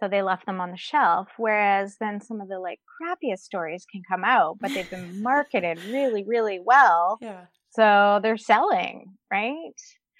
[0.01, 1.29] so they left them on the shelf.
[1.37, 5.79] Whereas then some of the like crappiest stories can come out, but they've been marketed
[5.85, 7.19] really, really well.
[7.21, 7.47] Yeah.
[7.71, 9.75] So they're selling, right?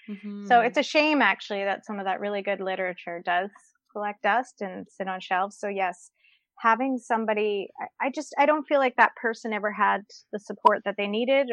[0.09, 0.47] Mm-hmm.
[0.47, 3.49] So it's a shame actually that some of that really good literature does
[3.91, 5.57] collect dust and sit on shelves.
[5.59, 6.11] So yes,
[6.59, 10.01] having somebody, I, I just, I don't feel like that person ever had
[10.33, 11.47] the support that they needed.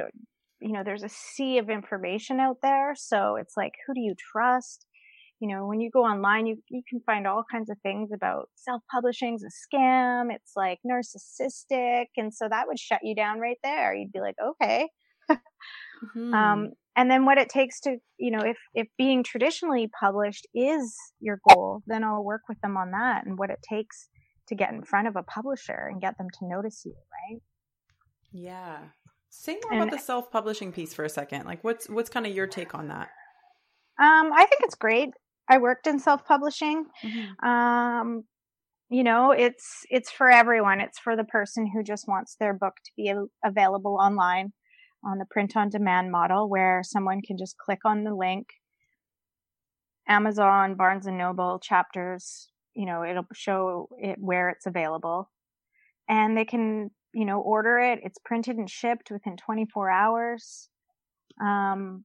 [0.61, 2.95] You know, there's a sea of information out there.
[2.97, 4.87] So it's like, who do you trust?
[5.41, 8.49] You know, when you go online, you, you can find all kinds of things about
[8.55, 10.33] self-publishing is a scam.
[10.33, 12.07] It's like narcissistic.
[12.17, 13.95] And so that would shut you down right there.
[13.95, 14.89] You'd be like, okay.
[15.31, 16.33] mm-hmm.
[16.33, 20.97] um, and then what it takes to, you know, if, if being traditionally published is
[21.21, 24.09] your goal, then I'll work with them on that and what it takes
[24.49, 26.95] to get in front of a publisher and get them to notice you.
[26.95, 27.43] Right.
[28.33, 28.79] Yeah.
[29.29, 31.45] Say more and, about the self-publishing piece for a second.
[31.45, 33.11] Like what's, what's kind of your take on that?
[33.99, 35.11] Um, I think it's great.
[35.49, 36.87] I worked in self publishing.
[37.05, 37.49] Mm-hmm.
[37.49, 38.25] Um,
[38.89, 40.81] you know, it's it's for everyone.
[40.81, 43.13] It's for the person who just wants their book to be
[43.45, 44.53] available online
[45.05, 48.49] on the print on demand model where someone can just click on the link
[50.09, 55.31] Amazon, Barnes and Noble chapters, you know, it'll show it where it's available
[56.09, 58.01] and they can, you know, order it.
[58.03, 60.69] It's printed and shipped within 24 hours.
[61.41, 62.05] Um,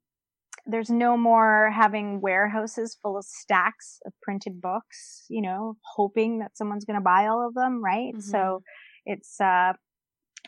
[0.66, 6.58] there's no more having warehouses full of stacks of printed books, you know, hoping that
[6.58, 8.14] someone's going to buy all of them, right?
[8.14, 8.20] Mm-hmm.
[8.20, 8.62] So
[9.06, 9.74] it's uh,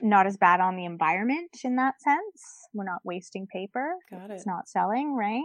[0.02, 2.68] not as bad on the environment in that sense.
[2.74, 3.96] We're not wasting paper.
[4.10, 4.34] Got it.
[4.34, 5.44] It's not selling, right?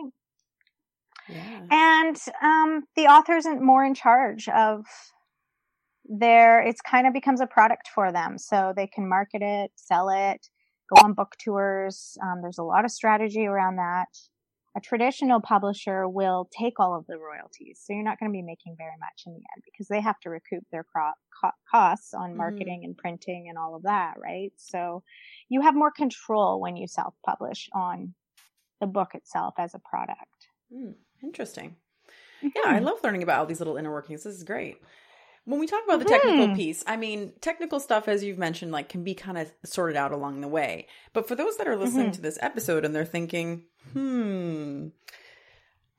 [1.29, 1.61] Yeah.
[1.71, 4.85] And um, the author isn't more in charge of
[6.05, 8.39] their, it's kind of becomes a product for them.
[8.39, 10.47] So they can market it, sell it,
[10.95, 12.17] go on book tours.
[12.23, 14.09] Um, there's a lot of strategy around that.
[14.77, 17.81] A traditional publisher will take all of the royalties.
[17.83, 20.21] So you're not going to be making very much in the end because they have
[20.21, 22.39] to recoup their co- costs on mm-hmm.
[22.39, 22.91] marketing mm-hmm.
[22.91, 24.53] and printing and all of that, right?
[24.57, 25.03] So
[25.49, 28.15] you have more control when you self publish on
[28.81, 30.49] the book itself as a product.
[30.73, 30.95] Mm.
[31.23, 31.77] Interesting.
[32.43, 32.49] Mm-hmm.
[32.55, 34.25] Yeah, I love learning about all these little inner workings.
[34.25, 34.77] This is great.
[35.49, 36.57] When we talk about the technical mm-hmm.
[36.57, 40.13] piece, I mean, technical stuff, as you've mentioned, like can be kind of sorted out
[40.13, 40.89] along the way.
[41.15, 42.17] But for those that are listening mm-hmm.
[42.17, 44.89] to this episode and they're thinking, hmm,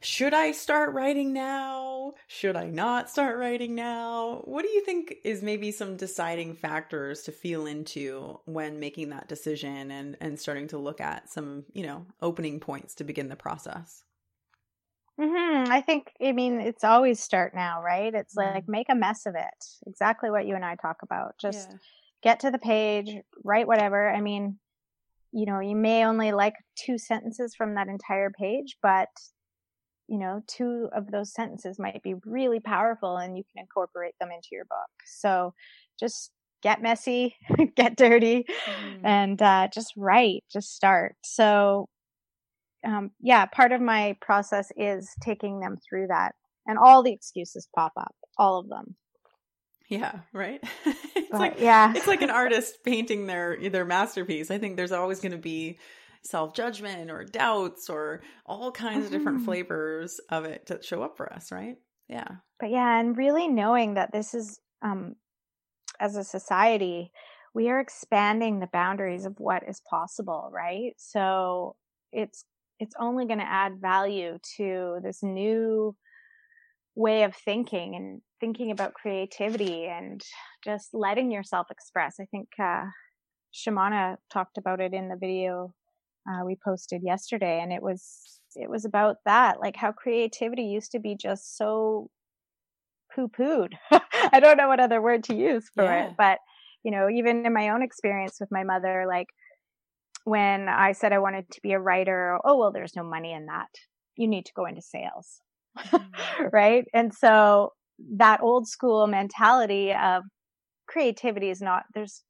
[0.02, 2.14] should I start writing now?
[2.28, 4.44] Should I not start writing now?
[4.46, 9.28] What do you think is maybe some deciding factors to feel into when making that
[9.28, 13.36] decision and, and starting to look at some, you know, opening points to begin the
[13.36, 14.04] process?
[15.20, 15.72] Mm-hmm.
[15.72, 18.14] I think, I mean, it's always start now, right?
[18.14, 18.56] It's mm-hmm.
[18.56, 19.66] like make a mess of it.
[19.86, 21.36] Exactly what you and I talk about.
[21.40, 21.78] Just yeah.
[22.24, 24.10] get to the page, write whatever.
[24.10, 24.60] I mean,
[25.32, 29.10] you know, you may only like two sentences from that entire page, but
[30.08, 34.30] you know, two of those sentences might be really powerful and you can incorporate them
[34.32, 34.90] into your book.
[35.06, 35.54] So
[36.00, 36.32] just
[36.64, 37.36] get messy,
[37.76, 39.00] get dirty, mm.
[39.04, 41.16] and uh, just write, just start.
[41.24, 41.90] So
[42.86, 46.34] um, yeah, part of my process is taking them through that,
[46.66, 48.96] and all the excuses pop up, all of them.
[49.90, 50.64] Yeah, right.
[50.86, 54.52] it's but, like yeah, it's like an artist painting their their masterpiece.
[54.52, 55.80] I think there's always going to be
[56.24, 59.06] self judgment or doubts or all kinds mm-hmm.
[59.06, 59.46] of different mm-hmm.
[59.46, 61.78] flavors of it to show up for us, right?
[62.08, 62.28] Yeah.
[62.60, 65.16] But yeah, and really knowing that this is um
[66.00, 67.12] as a society,
[67.54, 70.94] we are expanding the boundaries of what is possible, right?
[70.98, 71.76] So
[72.12, 72.46] it's
[72.80, 75.96] it's only going to add value to this new
[76.96, 80.22] way of thinking and thinking about creativity and
[80.64, 82.16] just letting yourself express.
[82.20, 82.86] I think uh,
[83.54, 85.74] Shamana talked about it in the video
[86.30, 90.92] uh, we posted yesterday, and it was it was about that, like how creativity used
[90.92, 92.10] to be just so
[93.14, 93.74] poo pooed.
[93.92, 96.08] I don't know what other word to use for yeah.
[96.08, 96.40] it, but
[96.84, 99.28] you know, even in my own experience with my mother, like
[100.24, 103.48] when I said I wanted to be a writer, oh, well, there's no money in
[103.48, 103.70] that.
[104.16, 105.42] You need to go into sales.
[105.78, 106.46] Mm-hmm.
[106.54, 106.86] right.
[106.94, 107.72] And so
[108.18, 110.24] that old school mentality of
[110.88, 112.24] creativity is not, there's,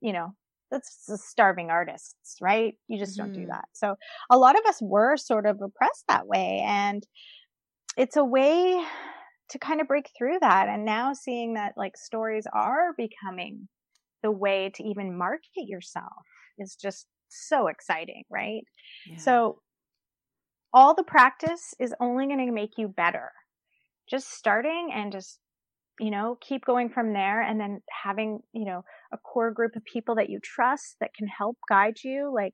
[0.00, 0.34] you know,
[0.70, 2.74] that's starving artists, right?
[2.88, 3.26] You just mm-hmm.
[3.26, 3.50] don't do mm-hmm.
[3.50, 3.64] that.
[3.72, 3.94] So
[4.30, 6.62] a lot of us were sort of oppressed that way.
[6.66, 7.02] And
[7.96, 8.84] it's a way
[9.50, 10.68] to kind of break through that.
[10.68, 13.68] And now seeing that like stories are becoming
[14.22, 16.24] the way to even market yourself
[16.58, 18.62] is just so exciting, right?
[19.10, 19.18] Yeah.
[19.18, 19.58] So
[20.72, 23.30] all the practice is only going to make you better.
[24.08, 25.38] Just starting and just,
[25.98, 29.84] you know, keep going from there and then having, you know, a core group of
[29.84, 32.32] people that you trust that can help guide you.
[32.34, 32.52] Like,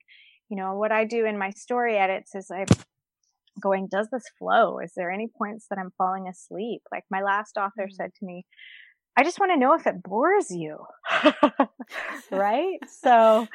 [0.49, 2.65] you know, what I do in my story edits is I
[3.61, 4.79] going, does this flow?
[4.79, 6.83] Is there any points that I'm falling asleep?
[6.91, 7.95] Like my last author mm-hmm.
[7.95, 8.45] said to me,
[9.17, 10.79] I just want to know if it bores you.
[12.31, 12.79] right?
[13.01, 13.47] So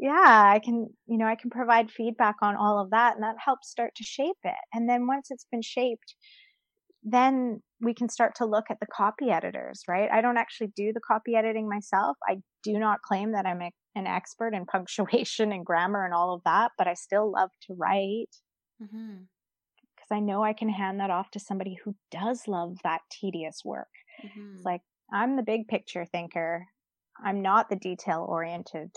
[0.00, 3.36] yeah, I can, you know, I can provide feedback on all of that and that
[3.44, 4.54] helps start to shape it.
[4.72, 6.14] And then once it's been shaped,
[7.02, 10.08] then we can start to look at the copy editors, right?
[10.10, 12.16] I don't actually do the copy editing myself.
[12.26, 16.34] I do not claim that I'm a, an expert in punctuation and grammar and all
[16.34, 18.34] of that, but I still love to write
[18.78, 20.14] because mm-hmm.
[20.14, 23.88] I know I can hand that off to somebody who does love that tedious work.
[24.24, 24.56] Mm-hmm.
[24.56, 24.80] It's like,
[25.12, 26.64] I'm the big picture thinker.
[27.22, 28.92] I'm not the detail oriented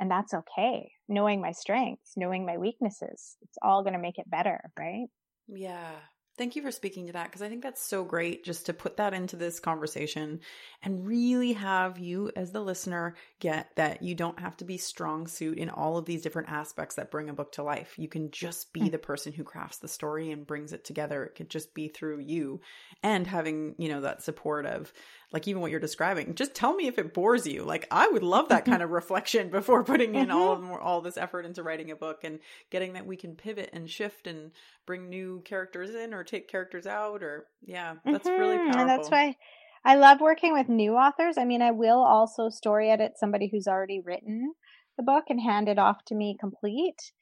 [0.00, 0.90] and that's okay.
[1.08, 5.06] Knowing my strengths, knowing my weaknesses, it's all going to make it better, right?
[5.48, 5.92] Yeah.
[6.38, 8.98] Thank you for speaking to that because I think that's so great just to put
[8.98, 10.40] that into this conversation
[10.82, 15.28] and really have you, as the listener, get that you don't have to be strong
[15.28, 17.94] suit in all of these different aspects that bring a book to life.
[17.96, 18.90] You can just be mm.
[18.90, 21.24] the person who crafts the story and brings it together.
[21.24, 22.60] It could just be through you
[23.02, 24.92] and having, you know, that support of
[25.36, 26.34] like even what you're describing.
[26.34, 27.62] Just tell me if it bores you.
[27.62, 30.72] Like I would love that kind of reflection before putting in all of mm-hmm.
[30.80, 32.38] all this effort into writing a book and
[32.70, 34.52] getting that we can pivot and shift and
[34.86, 38.40] bring new characters in or take characters out or yeah, that's mm-hmm.
[38.40, 38.80] really powerful.
[38.80, 39.36] And that's why
[39.84, 41.36] I love working with new authors.
[41.36, 44.54] I mean, I will also story edit somebody who's already written
[44.96, 47.12] the book and hand it off to me complete.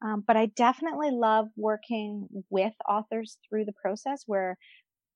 [0.00, 4.58] Um, but I definitely love working with authors through the process where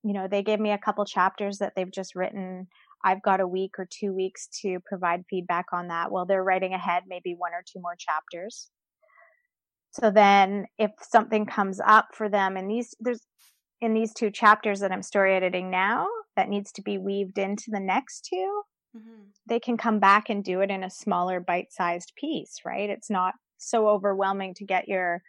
[0.03, 2.67] you know, they gave me a couple chapters that they've just written.
[3.03, 6.73] I've got a week or two weeks to provide feedback on that while they're writing
[6.73, 8.69] ahead, maybe one or two more chapters.
[9.91, 13.25] So then if something comes up for them in these, there's
[13.81, 17.65] in these two chapters that I'm story editing now that needs to be weaved into
[17.67, 18.61] the next 2
[18.97, 19.23] mm-hmm.
[19.47, 22.89] they can come back and do it in a smaller bite sized piece, right?
[22.89, 25.21] It's not so overwhelming to get your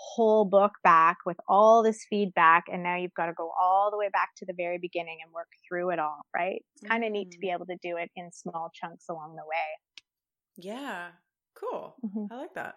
[0.00, 3.96] whole book back with all this feedback and now you've got to go all the
[3.96, 6.92] way back to the very beginning and work through it all right it's mm-hmm.
[6.92, 7.54] kind of neat to be mm-hmm.
[7.54, 11.08] able to do it in small chunks along the way yeah
[11.54, 12.32] cool mm-hmm.
[12.32, 12.76] i like that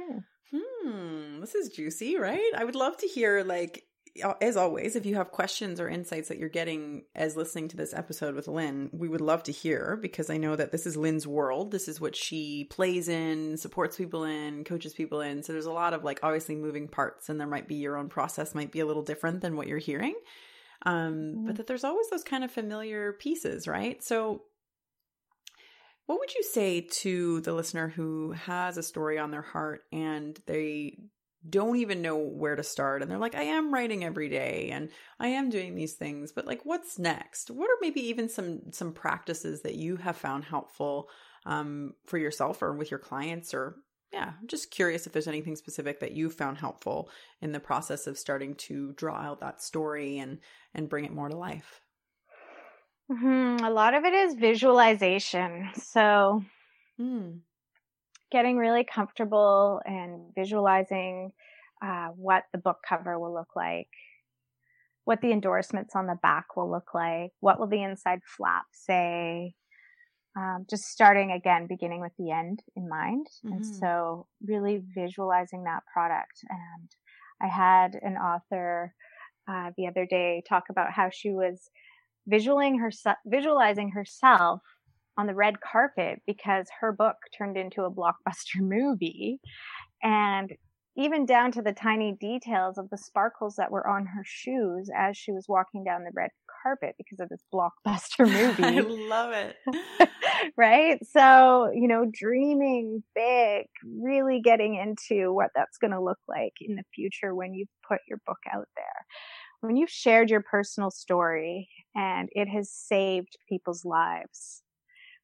[0.00, 0.18] mm-hmm.
[0.56, 3.82] hmm this is juicy right i would love to hear like
[4.40, 7.94] as always, if you have questions or insights that you're getting as listening to this
[7.94, 11.26] episode with Lynn, we would love to hear because I know that this is Lynn's
[11.26, 11.70] world.
[11.70, 15.42] This is what she plays in, supports people in, coaches people in.
[15.42, 18.08] So there's a lot of like obviously moving parts, and there might be your own
[18.08, 20.14] process might be a little different than what you're hearing.
[20.84, 21.46] Um, mm-hmm.
[21.46, 24.02] But that there's always those kind of familiar pieces, right?
[24.02, 24.42] So
[26.06, 30.38] what would you say to the listener who has a story on their heart and
[30.46, 30.98] they
[31.48, 34.90] don't even know where to start and they're like I am writing every day and
[35.18, 37.50] I am doing these things but like what's next?
[37.50, 41.08] What are maybe even some some practices that you have found helpful
[41.44, 43.76] um, for yourself or with your clients or
[44.12, 48.06] yeah I'm just curious if there's anything specific that you found helpful in the process
[48.06, 50.38] of starting to draw out that story and
[50.74, 51.80] and bring it more to life.
[53.10, 53.64] Mm-hmm.
[53.64, 56.44] a lot of it is visualization so
[57.00, 57.40] mm
[58.32, 61.30] getting really comfortable and visualizing
[61.84, 63.88] uh, what the book cover will look like,
[65.04, 69.54] what the endorsements on the back will look like, what will the inside flap say.
[70.34, 73.26] Um, just starting again, beginning with the end in mind.
[73.44, 73.56] Mm-hmm.
[73.56, 76.40] And so really visualizing that product.
[76.48, 76.88] And
[77.42, 78.94] I had an author
[79.46, 81.68] uh, the other day talk about how she was
[82.26, 84.62] visualizing, herself, visualizing herself
[85.18, 89.40] on the red carpet because her book turned into a blockbuster movie.
[90.02, 90.52] And
[90.96, 95.16] even down to the tiny details of the sparkles that were on her shoes as
[95.16, 96.30] she was walking down the red
[96.62, 98.78] carpet because of this blockbuster movie.
[98.78, 99.56] I love it.
[100.56, 100.98] right?
[101.10, 106.76] So, you know, dreaming big, really getting into what that's going to look like in
[106.76, 109.06] the future when you put your book out there.
[109.60, 114.62] When you've shared your personal story and it has saved people's lives,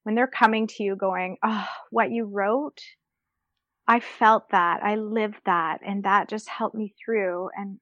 [0.08, 2.80] when they're coming to you going, oh, what you wrote,
[3.86, 7.76] I felt that, I lived that, and that just helped me through and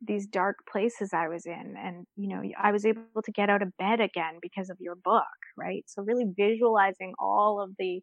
[0.00, 1.74] these dark places I was in.
[1.78, 4.94] And, you know, I was able to get out of bed again because of your
[4.94, 5.26] book,
[5.58, 5.84] right?
[5.88, 8.00] So really visualizing all of the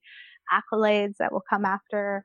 [0.54, 2.23] accolades that will come after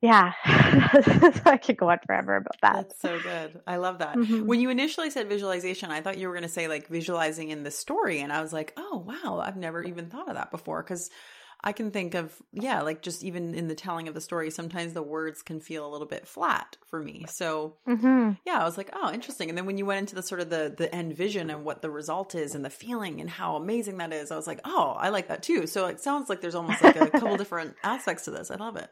[0.00, 0.32] yeah.
[0.44, 2.74] I could go on forever about that.
[2.74, 3.60] That's so good.
[3.66, 4.16] I love that.
[4.16, 4.46] Mm-hmm.
[4.46, 7.62] when you initially said visualization i thought you were going to say like visualizing in
[7.62, 10.82] the story and i was like oh wow i've never even thought of that before.
[10.82, 11.10] Because
[11.62, 14.92] i can think of yeah like just even in the telling of the story sometimes
[14.92, 17.24] the words can feel a little bit flat for me.
[17.28, 18.32] So mm-hmm.
[18.46, 19.48] yeah i was like oh interesting.
[19.48, 21.82] And then when you went into the sort of the the end vision and what
[21.82, 24.96] the result is and the feeling and how amazing that is i was like oh
[24.98, 25.66] i like that too.
[25.66, 28.50] So it sounds like there's almost like a couple different aspects to this.
[28.50, 28.90] I love it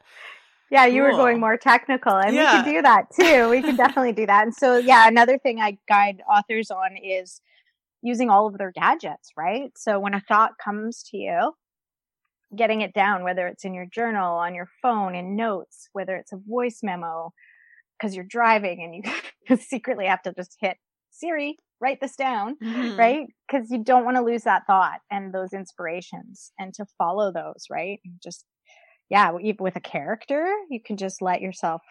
[0.70, 1.12] yeah, you cool.
[1.12, 2.58] were going more technical, and yeah.
[2.58, 3.48] we can do that too.
[3.48, 4.44] We can definitely do that.
[4.44, 7.40] And so, yeah, another thing I guide authors on is
[8.02, 9.70] using all of their gadgets, right?
[9.76, 11.52] So when a thought comes to you,
[12.54, 16.32] getting it down, whether it's in your journal, on your phone, in notes, whether it's
[16.32, 17.32] a voice memo,
[17.98, 19.04] because you're driving and
[19.48, 20.76] you secretly have to just hit
[21.10, 22.98] Siri, write this down, mm-hmm.
[22.98, 23.26] right?
[23.48, 27.64] Because you don't want to lose that thought and those inspirations and to follow those,
[27.70, 28.00] right?
[28.04, 28.44] And just
[29.08, 31.82] yeah, with a character, you can just let yourself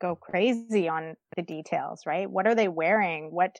[0.00, 2.30] go crazy on the details, right?
[2.30, 3.30] What are they wearing?
[3.32, 3.56] What,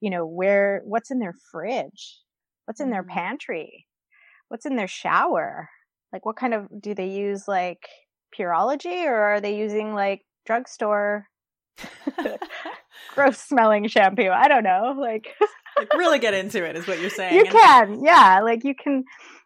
[0.00, 2.18] you know, where, what's in their fridge?
[2.66, 3.18] What's in their mm-hmm.
[3.18, 3.86] pantry?
[4.48, 5.68] What's in their shower?
[6.12, 7.80] Like, what kind of, do they use like
[8.38, 11.26] Pureology or are they using like drugstore
[13.14, 14.28] gross smelling shampoo.
[14.28, 14.94] I don't know.
[14.98, 15.28] Like,
[15.76, 17.36] like really get into it is what you're saying.
[17.36, 18.04] You can.
[18.04, 18.40] Yeah.
[18.42, 19.04] Like you can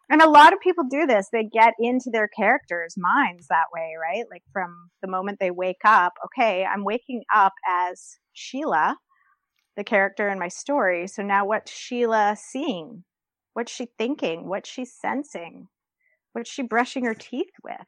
[0.09, 1.27] and a lot of people do this.
[1.31, 4.25] They get into their characters' minds that way, right?
[4.29, 8.97] Like from the moment they wake up, okay, I'm waking up as Sheila,
[9.75, 11.07] the character in my story.
[11.07, 13.03] So now what's Sheila seeing?
[13.53, 14.47] What's she thinking?
[14.47, 15.67] What's she sensing?
[16.33, 17.87] What's she brushing her teeth with?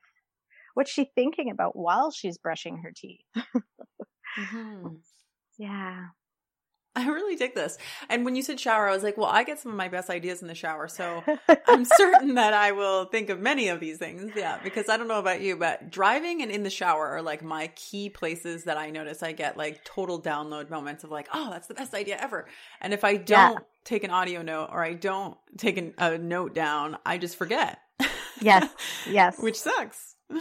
[0.73, 3.25] What's she thinking about while she's brushing her teeth?
[3.35, 4.87] mm-hmm.
[5.57, 6.05] Yeah.
[6.99, 7.77] I really dig this.
[8.09, 10.09] And when you said shower, I was like, well, I get some of my best
[10.09, 10.87] ideas in the shower.
[10.87, 11.23] So
[11.67, 14.31] I'm certain that I will think of many of these things.
[14.35, 14.59] Yeah.
[14.63, 17.67] Because I don't know about you, but driving and in the shower are like my
[17.75, 21.67] key places that I notice I get like total download moments of like, oh, that's
[21.67, 22.47] the best idea ever.
[22.81, 23.59] And if I don't yeah.
[23.83, 27.79] take an audio note or I don't take an, a note down, I just forget.
[28.41, 28.69] Yes.
[29.09, 29.39] Yes.
[29.39, 30.15] Which sucks.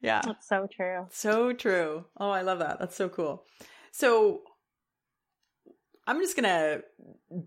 [0.00, 0.20] Yeah.
[0.24, 1.06] That's so true.
[1.10, 2.04] So true.
[2.16, 2.80] Oh, I love that.
[2.80, 3.44] That's so cool.
[3.92, 4.40] So
[6.06, 6.84] I'm just going to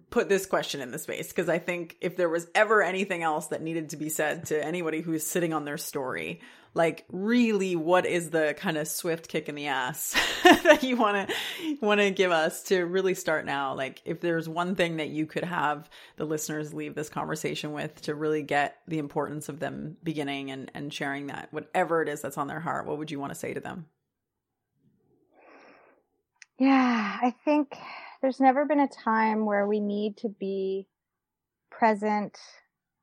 [0.10, 3.48] put this question in the space because I think if there was ever anything else
[3.48, 6.40] that needed to be said to anybody who's sitting on their story,
[6.74, 11.30] like really what is the kind of swift kick in the ass that you want
[11.30, 13.76] to want to give us to really start now?
[13.76, 18.02] Like if there's one thing that you could have the listeners leave this conversation with
[18.04, 22.22] to really get the importance of them beginning and and sharing that whatever it is
[22.22, 23.86] that's on their heart, what would you want to say to them?
[26.58, 27.76] Yeah, I think
[28.22, 30.88] there's never been a time where we need to be
[31.72, 32.38] present,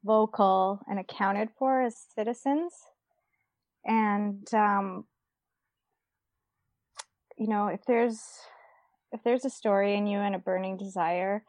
[0.04, 2.72] vocal, and accounted for as citizens.
[3.84, 5.04] And, um,
[7.36, 8.20] you know, if there's,
[9.12, 11.44] if there's a story in you and a burning desire,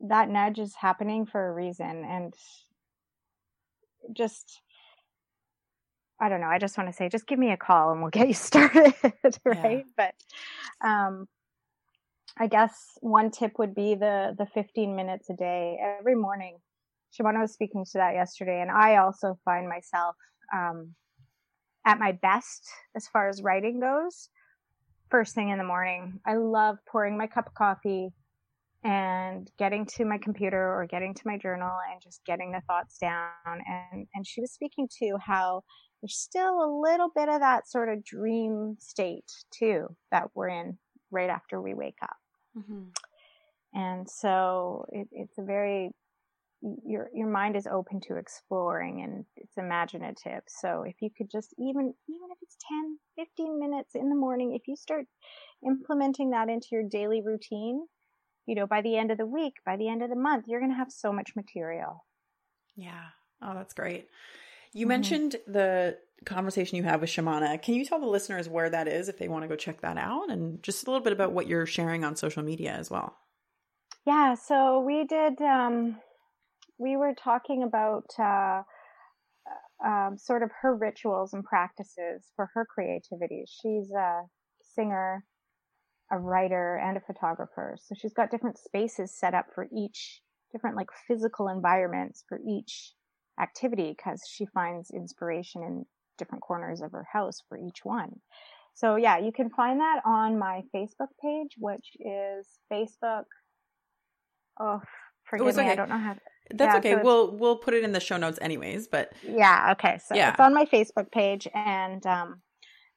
[0.00, 2.04] that nudge is happening for a reason.
[2.04, 2.34] And
[4.12, 4.60] just,
[6.20, 6.48] I don't know.
[6.48, 8.94] I just want to say, just give me a call and we'll get you started,
[9.44, 9.84] right?
[9.86, 9.92] Yeah.
[9.96, 10.14] But,
[10.86, 11.28] um,
[12.38, 16.58] I guess one tip would be the the 15 minutes a day every morning.
[17.12, 20.16] Shimona was speaking to that yesterday, and I also find myself
[20.54, 20.94] um,
[21.86, 24.30] at my best as far as writing goes
[25.12, 26.18] first thing in the morning.
[26.26, 28.08] I love pouring my cup of coffee
[28.82, 32.96] and getting to my computer or getting to my journal and just getting the thoughts
[32.98, 33.28] down.
[33.46, 35.62] And and she was speaking to how
[36.00, 40.78] there's still a little bit of that sort of dream state too that we're in
[41.10, 42.16] right after we wake up.
[42.56, 42.88] Mm-hmm.
[43.74, 45.90] And so it, it's a very
[46.84, 50.42] your your mind is open to exploring and it's imaginative.
[50.46, 52.56] So if you could just even even if it's
[53.16, 55.06] 10, 15 minutes in the morning, if you start
[55.66, 57.86] implementing that into your daily routine,
[58.46, 60.60] you know, by the end of the week, by the end of the month, you're
[60.60, 62.04] going to have so much material.
[62.76, 63.06] Yeah.
[63.42, 64.08] Oh, that's great.
[64.72, 64.88] You mm-hmm.
[64.88, 67.60] mentioned the conversation you have with Shimona.
[67.60, 69.96] Can you tell the listeners where that is if they want to go check that
[69.96, 73.16] out and just a little bit about what you're sharing on social media as well?
[74.06, 76.00] Yeah, so we did, um,
[76.78, 78.62] we were talking about uh,
[79.84, 83.44] um, sort of her rituals and practices for her creativity.
[83.46, 84.22] She's a
[84.74, 85.24] singer,
[86.10, 87.76] a writer, and a photographer.
[87.80, 90.20] So she's got different spaces set up for each,
[90.52, 92.92] different like physical environments for each
[93.40, 95.86] activity because she finds inspiration in
[96.22, 98.10] different corners of her house for each one.
[98.74, 103.24] So yeah, you can find that on my Facebook page, which is Facebook.
[104.60, 104.80] Oh,
[105.24, 105.72] forgive oh, me, okay.
[105.72, 106.14] I don't know how.
[106.14, 106.20] To,
[106.54, 106.92] That's yeah, okay.
[106.94, 108.88] So we'll we'll put it in the show notes anyways.
[108.88, 109.98] But yeah, okay.
[110.06, 110.30] So yeah.
[110.30, 112.40] it's on my Facebook page, and um,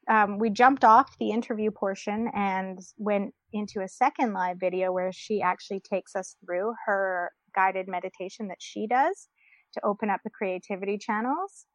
[0.10, 5.12] um, we jumped off the interview portion and went into a second live video where
[5.12, 9.28] she actually takes us through her guided meditation that she does
[9.74, 11.66] to open up the creativity channels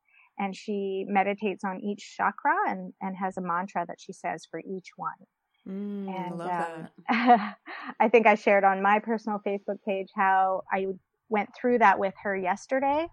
[0.40, 4.58] and she meditates on each chakra and, and has a mantra that she says for
[4.60, 5.12] each one.
[5.68, 7.54] Mm, and um,
[8.00, 10.86] I think I shared on my personal Facebook page how I
[11.28, 13.06] went through that with her yesterday.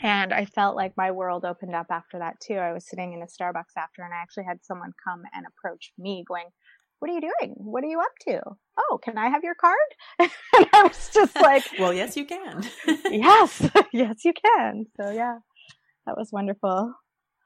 [0.00, 2.54] And I felt like my world opened up after that too.
[2.54, 5.92] I was sitting in a Starbucks after, and I actually had someone come and approach
[5.98, 6.46] me going,
[7.00, 7.54] What are you doing?
[7.56, 8.40] What are you up to?
[8.78, 9.76] Oh, can I have your card?
[10.18, 12.64] and I was just like, Well, yes, you can.
[13.10, 14.86] yes, yes, you can.
[14.96, 15.38] So, yeah
[16.06, 16.94] that was wonderful.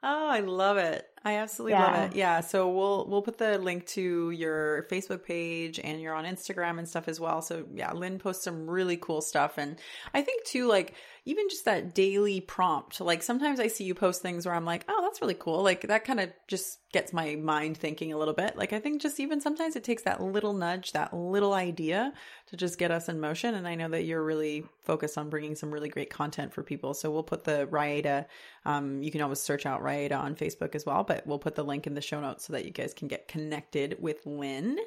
[0.03, 1.05] Oh, I love it.
[1.27, 1.85] I absolutely yeah.
[1.85, 2.15] love it.
[2.15, 2.39] Yeah.
[2.39, 6.87] So we'll we'll put the link to your Facebook page and you're on Instagram and
[6.87, 7.41] stuff as well.
[7.41, 9.57] So yeah, Lynn posts some really cool stuff.
[9.57, 9.77] And
[10.13, 10.93] I think too, like
[11.25, 13.01] even just that daily prompt.
[13.01, 15.61] Like sometimes I see you post things where I'm like, oh, that's really cool.
[15.61, 18.55] Like that kind of just gets my mind thinking a little bit.
[18.55, 22.13] Like I think just even sometimes it takes that little nudge, that little idea
[22.47, 23.55] to just get us in motion.
[23.55, 26.93] And I know that you're really focused on bringing some really great content for people.
[26.93, 28.25] So we'll put the Raida,
[28.65, 31.03] um, you can always search out Raida on Facebook as well.
[31.03, 33.07] But but we'll put the link in the show notes so that you guys can
[33.07, 34.77] get connected with Lynn.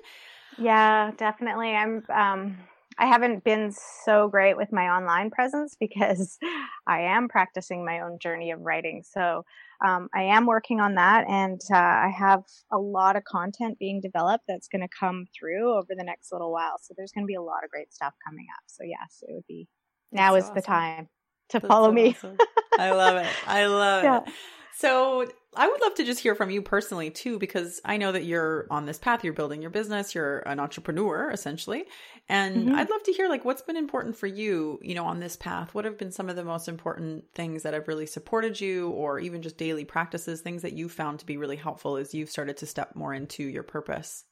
[0.59, 1.70] Yeah, definitely.
[1.70, 2.59] I'm um
[2.99, 3.72] I haven't been
[4.05, 6.39] so great with my online presence because
[6.87, 9.03] I am practicing my own journey of writing.
[9.05, 9.45] So
[9.85, 14.03] um, I am working on that, and uh, I have a lot of content being
[14.03, 16.76] developed that's going to come through over the next little while.
[16.83, 18.64] So there's going to be a lot of great stuff coming up.
[18.66, 19.66] So yes, it would be
[20.12, 20.55] now that's is awesome.
[20.57, 21.09] the time
[21.51, 22.11] to that's follow so me.
[22.11, 22.37] Awesome.
[22.78, 23.31] I love it.
[23.47, 24.18] I love yeah.
[24.18, 24.35] it.
[24.76, 25.26] So
[25.57, 28.69] I would love to just hear from you personally too, because I know that you're
[28.71, 29.25] on this path.
[29.25, 30.15] You're building your business.
[30.15, 31.87] You're an entrepreneur essentially,
[32.29, 32.75] and mm-hmm.
[32.77, 35.75] I'd love to hear like what's been important for you, you know, on this path.
[35.75, 39.19] What have been some of the most important things that have really supported you, or
[39.19, 42.57] even just daily practices, things that you found to be really helpful as you've started
[42.59, 44.25] to step more into your purpose.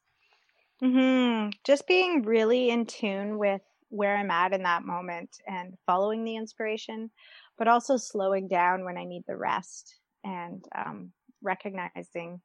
[0.81, 1.49] Hmm.
[1.64, 6.37] Just being really in tune with where I'm at in that moment and following the
[6.37, 7.11] inspiration,
[7.57, 9.97] but also slowing down when I need the rest
[10.29, 11.12] and um,
[11.43, 12.41] recognizing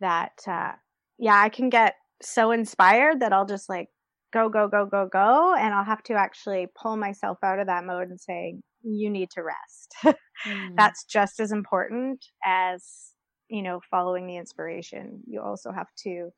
[0.00, 0.72] that uh,
[1.18, 3.88] yeah i can get so inspired that i'll just like
[4.32, 7.84] go go go go go and i'll have to actually pull myself out of that
[7.84, 10.16] mode and say you need to rest.
[10.46, 10.70] Mm.
[10.76, 13.12] that's just as important as
[13.48, 15.20] you know following the inspiration.
[15.26, 16.30] You also have to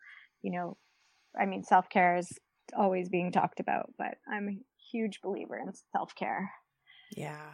[0.42, 0.76] you know
[1.40, 2.30] i mean self-care is
[2.76, 4.58] always being talked about but i'm a
[4.92, 6.50] huge believer in self-care.
[7.16, 7.52] Yeah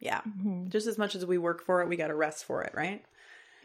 [0.00, 0.20] yeah.
[0.20, 0.68] Mm-hmm.
[0.68, 3.04] Just as much as we work for it, we got to rest for it, right?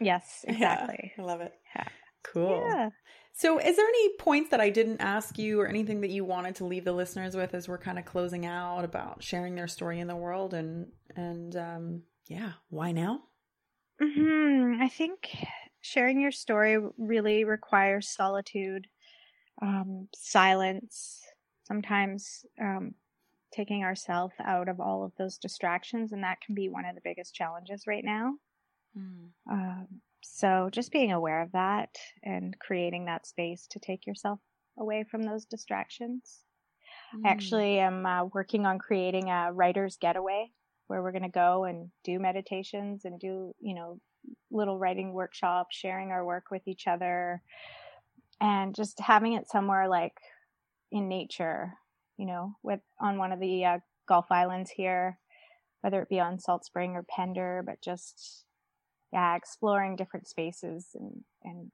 [0.00, 1.12] Yes, exactly.
[1.16, 1.54] Yeah, I love it.
[1.74, 1.84] Yeah.
[2.22, 2.66] Cool.
[2.68, 2.90] Yeah.
[3.34, 6.56] So, is there any points that I didn't ask you or anything that you wanted
[6.56, 10.00] to leave the listeners with as we're kind of closing out about sharing their story
[10.00, 13.22] in the world and and um yeah, why now?
[14.00, 14.80] Mhm.
[14.80, 15.34] I think
[15.80, 18.86] sharing your story really requires solitude,
[19.60, 21.20] um silence,
[21.64, 22.94] sometimes um
[23.52, 27.02] taking ourselves out of all of those distractions, and that can be one of the
[27.04, 28.34] biggest challenges right now.
[28.96, 29.28] Mm.
[29.50, 29.86] Um,
[30.22, 31.90] so just being aware of that
[32.22, 34.40] and creating that space to take yourself
[34.78, 36.40] away from those distractions.
[37.14, 37.26] Mm.
[37.26, 40.50] I actually am uh, working on creating a writer's getaway
[40.86, 43.98] where we're going to go and do meditations and do, you know,
[44.50, 47.42] little writing workshops, sharing our work with each other,
[48.40, 50.14] and just having it somewhere like
[50.90, 51.74] in nature
[52.16, 55.18] you know, with on one of the uh, Gulf Islands here,
[55.80, 58.44] whether it be on Salt Spring or Pender, but just
[59.12, 61.70] yeah, exploring different spaces and and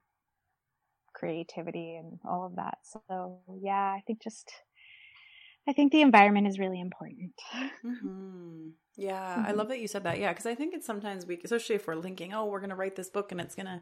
[1.14, 2.78] creativity and all of that.
[2.82, 4.52] So yeah, I think just
[5.68, 7.32] I think the environment is really important.
[7.84, 8.70] Mm-hmm.
[8.96, 9.46] Yeah, mm-hmm.
[9.46, 10.18] I love that you said that.
[10.18, 12.76] Yeah, because I think it's sometimes we, especially if we're linking, oh, we're going to
[12.76, 13.80] write this book and it's going to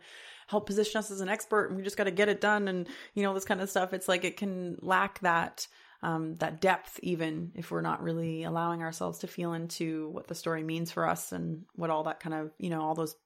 [0.48, 2.86] help position us as an expert and we just got to get it done and,
[3.14, 3.94] you know, this kind of stuff.
[3.94, 5.66] It's like it can lack that
[6.06, 10.36] um, that depth, even if we're not really allowing ourselves to feel into what the
[10.36, 13.16] story means for us and what all that kind of, you know, all those,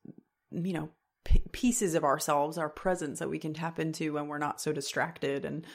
[0.51, 0.89] you know,
[1.27, 4.73] p- pieces of ourselves, our presence that we can tap into when we're not so
[4.73, 5.67] distracted and,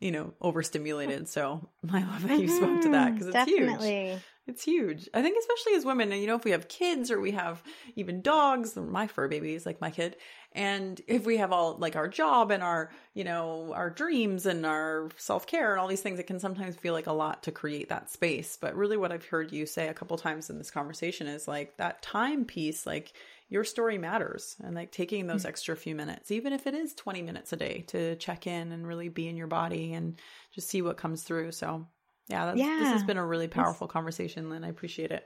[0.00, 1.28] you know, overstimulated.
[1.28, 4.06] So I love that you spoke to that because it's Definitely.
[4.06, 4.20] huge.
[4.46, 5.08] It's huge.
[5.14, 7.62] I think especially as women, and you know, if we have kids or we have
[7.96, 10.16] even dogs, my fur babies, like my kid,
[10.52, 14.66] and if we have all like our job and our, you know, our dreams and
[14.66, 17.88] our self-care and all these things, it can sometimes feel like a lot to create
[17.88, 18.58] that space.
[18.60, 21.78] But really what I've heard you say a couple times in this conversation is like
[21.78, 23.14] that time piece, like
[23.48, 25.48] your story matters and like taking those mm-hmm.
[25.48, 28.86] extra few minutes, even if it is 20 minutes a day to check in and
[28.86, 30.20] really be in your body and
[30.52, 31.52] just see what comes through.
[31.52, 31.86] So
[32.28, 32.78] yeah, yeah.
[32.80, 34.64] this has been a really powerful conversation, Lynn.
[34.64, 35.24] I appreciate it.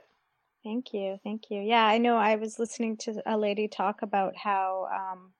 [0.63, 1.17] Thank you.
[1.23, 1.61] Thank you.
[1.61, 5.31] Yeah, I know I was listening to a lady talk about how um,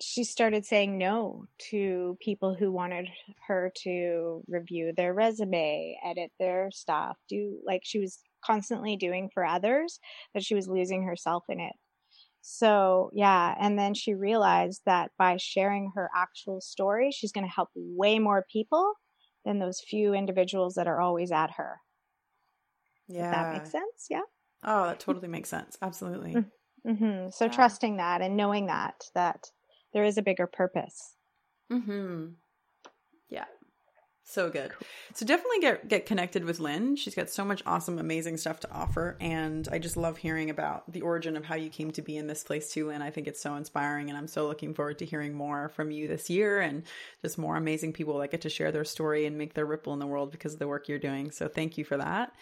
[0.00, 3.08] she started saying no to people who wanted
[3.48, 9.44] her to review their resume, edit their stuff, do like she was constantly doing for
[9.44, 9.98] others,
[10.32, 11.72] that she was losing herself in it.
[12.42, 17.52] So, yeah, and then she realized that by sharing her actual story, she's going to
[17.52, 18.94] help way more people
[19.46, 21.80] than those few individuals that are always at her.
[23.08, 23.24] Yeah.
[23.24, 24.06] If that makes sense.
[24.10, 24.22] Yeah.
[24.64, 25.78] Oh, that totally makes sense.
[25.80, 26.34] Absolutely.
[26.34, 26.50] Mm,
[26.86, 27.30] mm-hmm.
[27.30, 27.50] So yeah.
[27.52, 29.50] trusting that and knowing that, that
[29.94, 31.14] there is a bigger purpose.
[31.70, 32.26] Hmm.
[33.30, 33.44] Yeah.
[34.28, 34.72] So good.
[34.72, 34.86] Cool.
[35.14, 36.96] So definitely get get connected with Lynn.
[36.96, 40.92] She's got so much awesome, amazing stuff to offer, and I just love hearing about
[40.92, 42.88] the origin of how you came to be in this place too.
[42.88, 45.92] Lynn, I think it's so inspiring, and I'm so looking forward to hearing more from
[45.92, 46.82] you this year, and
[47.22, 50.00] just more amazing people that get to share their story and make their ripple in
[50.00, 51.30] the world because of the work you're doing.
[51.30, 52.32] So thank you for that.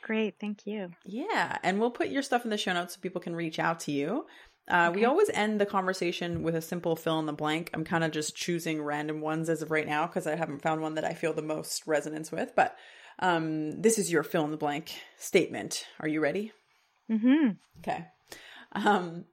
[0.00, 0.92] Great, thank you.
[1.04, 3.80] Yeah, and we'll put your stuff in the show notes so people can reach out
[3.80, 4.26] to you.
[4.70, 5.00] Uh, okay.
[5.00, 7.70] We always end the conversation with a simple fill in the blank.
[7.74, 10.80] I'm kind of just choosing random ones as of right now because I haven't found
[10.80, 12.52] one that I feel the most resonance with.
[12.56, 12.76] But
[13.18, 15.86] um, this is your fill in the blank statement.
[16.00, 16.52] Are you ready?
[17.10, 17.50] Mm-hmm.
[17.80, 18.06] Okay.
[18.72, 19.26] Um,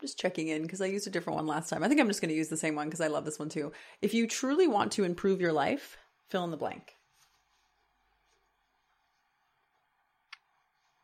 [0.00, 1.82] just checking in because I used a different one last time.
[1.82, 3.48] I think I'm just going to use the same one because I love this one
[3.48, 3.72] too.
[4.02, 5.96] If you truly want to improve your life,
[6.28, 6.94] fill in the blank.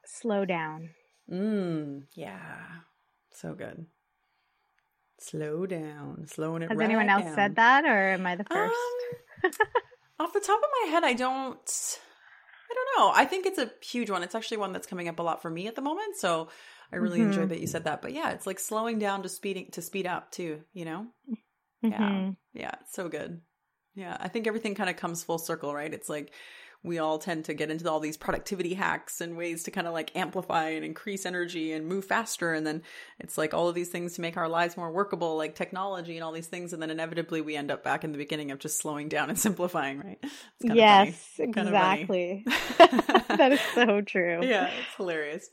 [0.04, 0.90] Slow down.
[1.30, 2.66] Mm, yeah.
[3.32, 3.86] So good.
[5.18, 6.26] Slow down.
[6.26, 7.34] Slowing it Has right anyone else down.
[7.34, 8.74] said that or am I the first?
[9.44, 9.50] Um,
[10.20, 11.98] off the top of my head, I don't.
[12.70, 13.12] I don't know.
[13.14, 14.22] I think it's a huge one.
[14.22, 16.16] It's actually one that's coming up a lot for me at the moment.
[16.16, 16.48] So
[16.92, 17.26] I really Mhm.
[17.26, 18.02] enjoyed that you said that.
[18.02, 20.62] But yeah, it's like slowing down to speeding to speed up too.
[20.72, 21.06] You know.
[21.82, 21.98] Yeah.
[21.98, 22.36] Mhm.
[22.54, 23.40] Yeah, it's so good.
[23.94, 25.92] Yeah, I think everything kind of comes full circle, right?
[25.92, 26.32] It's like
[26.84, 29.94] we all tend to get into all these productivity hacks and ways to kind of
[29.94, 32.52] like amplify and increase energy and move faster.
[32.52, 32.82] And then
[33.18, 36.22] it's like all of these things to make our lives more workable, like technology and
[36.22, 36.74] all these things.
[36.74, 39.38] And then inevitably we end up back in the beginning of just slowing down and
[39.40, 40.22] simplifying, right?
[40.60, 41.52] Yes, funny.
[41.52, 42.00] Kinda funny.
[42.02, 42.44] exactly.
[43.36, 44.40] that is so true.
[44.44, 45.48] yeah, it's hilarious.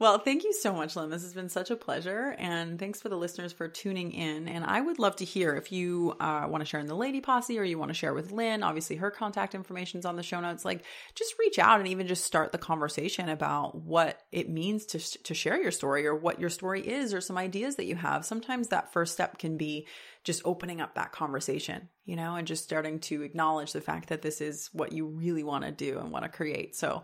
[0.00, 1.10] Well, thank you so much, Lynn.
[1.10, 2.36] This has been such a pleasure.
[2.38, 4.46] And thanks for the listeners for tuning in.
[4.46, 7.20] And I would love to hear if you uh, want to share in the Lady
[7.20, 8.62] Posse or you want to share with Lynn.
[8.62, 10.64] Obviously, her contact information is on the show notes.
[10.64, 10.84] Like,
[11.16, 15.34] just reach out and even just start the conversation about what it means to, to
[15.34, 18.24] share your story or what your story is or some ideas that you have.
[18.24, 19.88] Sometimes that first step can be
[20.22, 24.22] just opening up that conversation, you know, and just starting to acknowledge the fact that
[24.22, 26.76] this is what you really want to do and want to create.
[26.76, 27.02] So,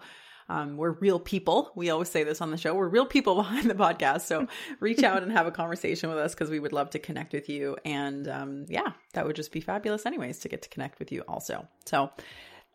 [0.48, 1.72] um, we're real people.
[1.74, 2.74] We always say this on the show.
[2.74, 4.22] We're real people behind the podcast.
[4.22, 4.46] So
[4.80, 7.48] reach out and have a conversation with us because we would love to connect with
[7.48, 7.76] you.
[7.84, 11.22] And um, yeah, that would just be fabulous, anyways, to get to connect with you
[11.22, 11.66] also.
[11.86, 12.10] So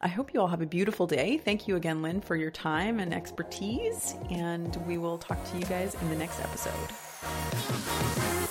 [0.02, 1.38] I hope you all have a beautiful day.
[1.38, 4.16] Thank you again, Lynn, for your time and expertise.
[4.30, 8.49] And we will talk to you guys in the next episode.